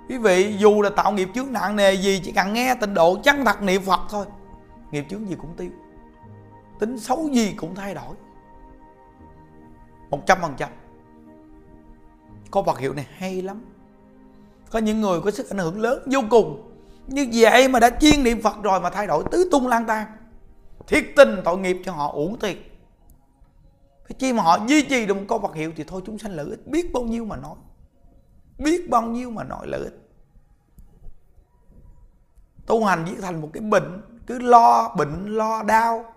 quý 0.08 0.18
vị, 0.18 0.56
dù 0.58 0.82
là 0.82 0.90
tạo 0.90 1.12
nghiệp 1.12 1.28
chướng 1.34 1.52
nặng 1.52 1.76
nề 1.76 1.94
gì, 1.94 2.20
chỉ 2.24 2.32
cần 2.32 2.52
nghe 2.52 2.74
tịnh 2.74 2.94
độ 2.94 3.18
chân 3.22 3.44
thật 3.44 3.62
niệm 3.62 3.82
Phật 3.82 4.00
thôi. 4.10 4.26
Nghiệp 4.90 5.04
chướng 5.10 5.28
gì 5.28 5.36
cũng 5.38 5.54
tiêu. 5.56 5.70
Tính 6.78 6.98
xấu 6.98 7.28
gì 7.28 7.52
cũng 7.52 7.74
thay 7.74 7.94
đổi. 7.94 8.14
Một 10.10 10.26
trăm 10.26 10.38
phần 10.42 10.54
trăm. 10.56 10.70
Có 12.50 12.62
vật 12.62 12.78
hiệu 12.78 12.94
này 12.94 13.06
hay 13.16 13.42
lắm. 13.42 13.64
Có 14.70 14.78
những 14.78 15.00
người 15.00 15.20
có 15.20 15.30
sức 15.30 15.50
ảnh 15.50 15.58
hưởng 15.58 15.80
lớn 15.80 16.02
vô 16.12 16.20
cùng. 16.30 16.72
Như 17.06 17.28
vậy 17.32 17.68
mà 17.68 17.80
đã 17.80 17.90
chuyên 18.00 18.24
niệm 18.24 18.42
phật 18.42 18.62
rồi 18.62 18.80
mà 18.80 18.90
thay 18.90 19.06
đổi 19.06 19.24
tứ 19.30 19.48
tung 19.52 19.66
lang 19.66 19.84
tan 19.86 20.06
thiết 20.86 21.16
tình 21.16 21.40
tội 21.44 21.58
nghiệp 21.58 21.76
cho 21.84 21.92
họ 21.92 22.12
uổng 22.12 22.38
tiền 22.38 22.56
cái 24.08 24.16
chi 24.18 24.32
mà 24.32 24.42
họ 24.42 24.58
duy 24.66 24.82
trì 24.82 25.06
được 25.06 25.14
một 25.14 25.24
câu 25.28 25.38
vật 25.38 25.54
hiệu 25.54 25.72
thì 25.76 25.84
thôi 25.84 26.02
chúng 26.06 26.18
sanh 26.18 26.32
lợi 26.32 26.46
ích 26.50 26.66
biết 26.66 26.92
bao 26.92 27.02
nhiêu 27.02 27.24
mà 27.24 27.36
nói 27.36 27.54
biết 28.58 28.90
bao 28.90 29.02
nhiêu 29.02 29.30
mà 29.30 29.44
nói 29.44 29.66
lợi 29.66 29.80
ích 29.80 30.06
tu 32.66 32.84
hành 32.84 33.04
chỉ 33.06 33.16
thành 33.20 33.40
một 33.40 33.50
cái 33.52 33.60
bệnh 33.60 34.02
cứ 34.26 34.38
lo 34.38 34.94
bệnh 34.96 35.26
lo 35.26 35.62
đau. 35.62 36.14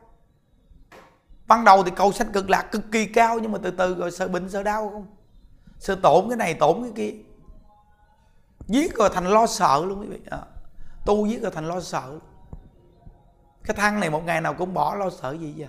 Ban 1.48 1.64
đầu 1.64 1.84
thì 1.84 1.92
cầu 1.96 2.12
sanh 2.12 2.32
cực 2.32 2.50
lạc 2.50 2.62
cực 2.72 2.82
kỳ 2.92 3.06
cao 3.06 3.40
nhưng 3.40 3.52
mà 3.52 3.60
từ 3.64 3.72
từ 3.72 3.96
rồi 3.96 4.12
sợ 4.12 4.28
bệnh 4.28 4.50
sợ 4.50 4.64
đau 4.64 4.90
không? 4.90 5.08
Sợ 5.80 5.96
tổn 5.96 6.30
cái 6.30 6.38
này 6.38 6.54
tổn 6.54 6.84
cái 6.84 6.92
kia. 6.96 7.14
Giết 8.68 8.96
rồi 8.96 9.10
thành 9.14 9.28
lo 9.28 9.48
sợ 9.48 9.86
luôn 9.86 10.00
quý 10.00 10.08
vị. 10.08 10.20
À, 10.30 10.42
tu 11.06 11.26
giết 11.26 11.42
rồi 11.42 11.52
thành 11.52 11.68
lo 11.68 11.80
sợ. 11.80 12.20
Cái 13.64 13.76
thang 13.78 14.00
này 14.00 14.10
một 14.10 14.24
ngày 14.26 14.42
nào 14.42 14.54
cũng 14.54 14.74
bỏ 14.74 14.96
lo 14.96 15.10
sợ 15.10 15.32
gì 15.32 15.54
vậy 15.58 15.68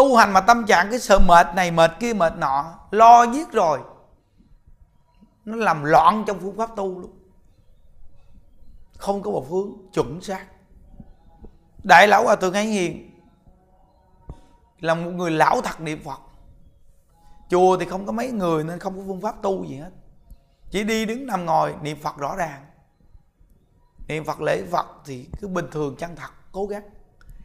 tu 0.00 0.16
hành 0.16 0.32
mà 0.32 0.40
tâm 0.40 0.66
trạng 0.66 0.90
cái 0.90 0.98
sợ 0.98 1.18
mệt 1.18 1.46
này, 1.54 1.70
mệt 1.70 1.90
kia, 2.00 2.12
mệt 2.12 2.36
nọ, 2.36 2.78
lo 2.90 3.22
giết 3.22 3.52
rồi. 3.52 3.80
Nó 5.44 5.56
làm 5.56 5.84
loạn 5.84 6.24
trong 6.26 6.40
phương 6.40 6.56
pháp 6.56 6.76
tu 6.76 7.00
luôn. 7.00 7.12
Không 8.96 9.22
có 9.22 9.30
một 9.30 9.46
hướng 9.50 9.72
chuẩn 9.92 10.20
xác. 10.20 10.46
Đại 11.84 12.08
lão 12.08 12.24
hòa 12.24 12.36
thượng 12.36 12.54
ấy 12.54 12.66
hiền 12.66 13.20
là 14.80 14.94
một 14.94 15.10
người 15.10 15.30
lão 15.30 15.60
thật 15.60 15.80
niệm 15.80 16.02
phật. 16.04 16.20
Chùa 17.50 17.76
thì 17.76 17.86
không 17.86 18.06
có 18.06 18.12
mấy 18.12 18.30
người 18.30 18.64
nên 18.64 18.78
không 18.78 18.96
có 18.96 19.02
phương 19.06 19.20
pháp 19.20 19.42
tu 19.42 19.64
gì 19.64 19.76
hết. 19.76 19.90
Chỉ 20.70 20.84
đi 20.84 21.06
đứng 21.06 21.26
nằm 21.26 21.46
ngồi 21.46 21.74
niệm 21.82 21.98
phật 22.02 22.16
rõ 22.16 22.36
ràng. 22.36 22.64
Niệm 24.08 24.24
phật 24.24 24.40
lễ 24.40 24.62
phật 24.70 24.86
thì 25.04 25.28
cứ 25.40 25.48
bình 25.48 25.66
thường, 25.70 25.96
chân 25.98 26.16
thật, 26.16 26.30
cố 26.52 26.66
gắng. 26.66 26.82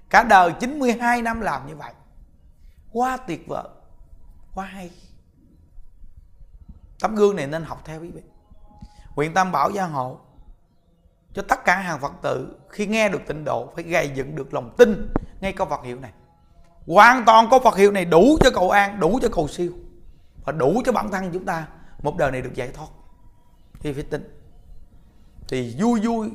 Cả 0.09 0.23
đời 0.23 0.53
92 0.59 1.21
năm 1.21 1.41
làm 1.41 1.67
như 1.67 1.75
vậy 1.75 1.93
quá 2.95 3.17
tuyệt 3.17 3.47
vời, 3.47 3.67
quá 4.53 4.65
hay. 4.65 4.91
Tấm 6.99 7.15
gương 7.15 7.35
này 7.35 7.47
nên 7.47 7.63
học 7.63 7.81
theo 7.85 8.01
quý 8.01 8.11
vị. 8.11 8.21
Nguyện 9.15 9.33
tam 9.33 9.51
bảo 9.51 9.69
gia 9.69 9.85
hộ 9.85 10.19
cho 11.33 11.41
tất 11.41 11.65
cả 11.65 11.79
hàng 11.79 11.99
phật 12.01 12.13
tử 12.21 12.59
khi 12.69 12.87
nghe 12.87 13.09
được 13.09 13.21
tịnh 13.27 13.45
độ 13.45 13.71
phải 13.75 13.83
gây 13.83 14.11
dựng 14.15 14.35
được 14.35 14.53
lòng 14.53 14.75
tin 14.77 15.13
ngay 15.41 15.53
câu 15.53 15.67
phật 15.67 15.83
hiệu 15.83 15.99
này. 15.99 16.11
Hoàn 16.87 17.25
toàn 17.25 17.47
có 17.51 17.59
phật 17.59 17.75
hiệu 17.75 17.91
này 17.91 18.05
đủ 18.05 18.37
cho 18.39 18.51
cầu 18.53 18.69
an, 18.69 18.99
đủ 18.99 19.19
cho 19.21 19.29
cầu 19.31 19.47
siêu 19.47 19.73
và 20.45 20.51
đủ 20.51 20.81
cho 20.85 20.91
bản 20.91 21.11
thân 21.11 21.31
chúng 21.33 21.45
ta. 21.45 21.67
Một 22.03 22.17
đời 22.17 22.31
này 22.31 22.41
được 22.41 22.53
giải 22.53 22.71
thoát 22.73 22.87
thì 23.79 23.93
phải 23.93 24.03
tin. 24.03 24.39
Thì 25.47 25.75
vui 25.79 25.99
vui 25.99 26.31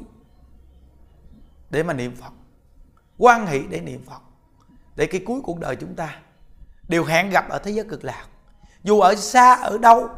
để 1.70 1.83
mà 1.83 1.92
niệm 1.92 2.16
phật 2.16 2.33
quan 3.18 3.46
hỷ 3.46 3.62
để 3.70 3.81
niệm 3.81 4.03
phật, 4.07 4.23
để 4.96 5.07
cái 5.07 5.23
cuối 5.27 5.40
cuộc 5.44 5.59
đời 5.59 5.77
chúng 5.77 5.94
ta 5.94 6.20
đều 6.90 7.05
hẹn 7.05 7.31
gặp 7.31 7.48
ở 7.48 7.59
thế 7.59 7.70
giới 7.70 7.85
cực 7.85 8.05
lạc. 8.05 8.24
Dù 8.83 9.00
ở 9.00 9.14
xa, 9.14 9.55
ở 9.55 9.79
đâu, 9.79 10.09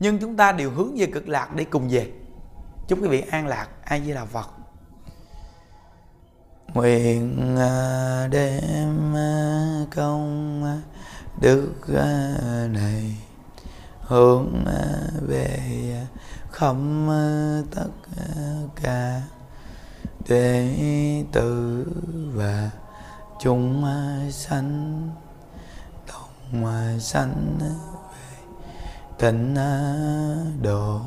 nhưng 0.00 0.18
chúng 0.18 0.36
ta 0.36 0.52
đều 0.52 0.70
hướng 0.70 0.96
về 0.96 1.06
cực 1.06 1.28
lạc 1.28 1.54
để 1.54 1.64
cùng 1.64 1.88
về. 1.90 2.12
Chúc 2.88 2.98
quý 3.02 3.08
vị 3.08 3.22
an 3.30 3.46
lạc, 3.46 3.68
ai 3.84 4.00
với 4.00 4.14
là 4.14 4.24
phật. 4.24 4.50
Nguyện 6.74 7.56
à, 7.58 8.28
đem 8.30 9.16
à, 9.16 9.84
công 9.96 10.64
à, 10.64 10.76
đức 11.40 11.72
này, 12.70 13.16
hướng 14.00 14.64
về 15.28 15.60
khắp 16.52 16.76
tất 17.74 17.90
cả 18.82 19.22
đệ 20.28 21.24
tử 21.32 21.86
và 22.34 22.70
chúng 23.40 23.84
sanh 24.30 25.25
ngoài 26.52 27.00
sanh 27.00 27.58
về 27.60 27.66
thịnh 29.18 29.54
độ 30.62 31.00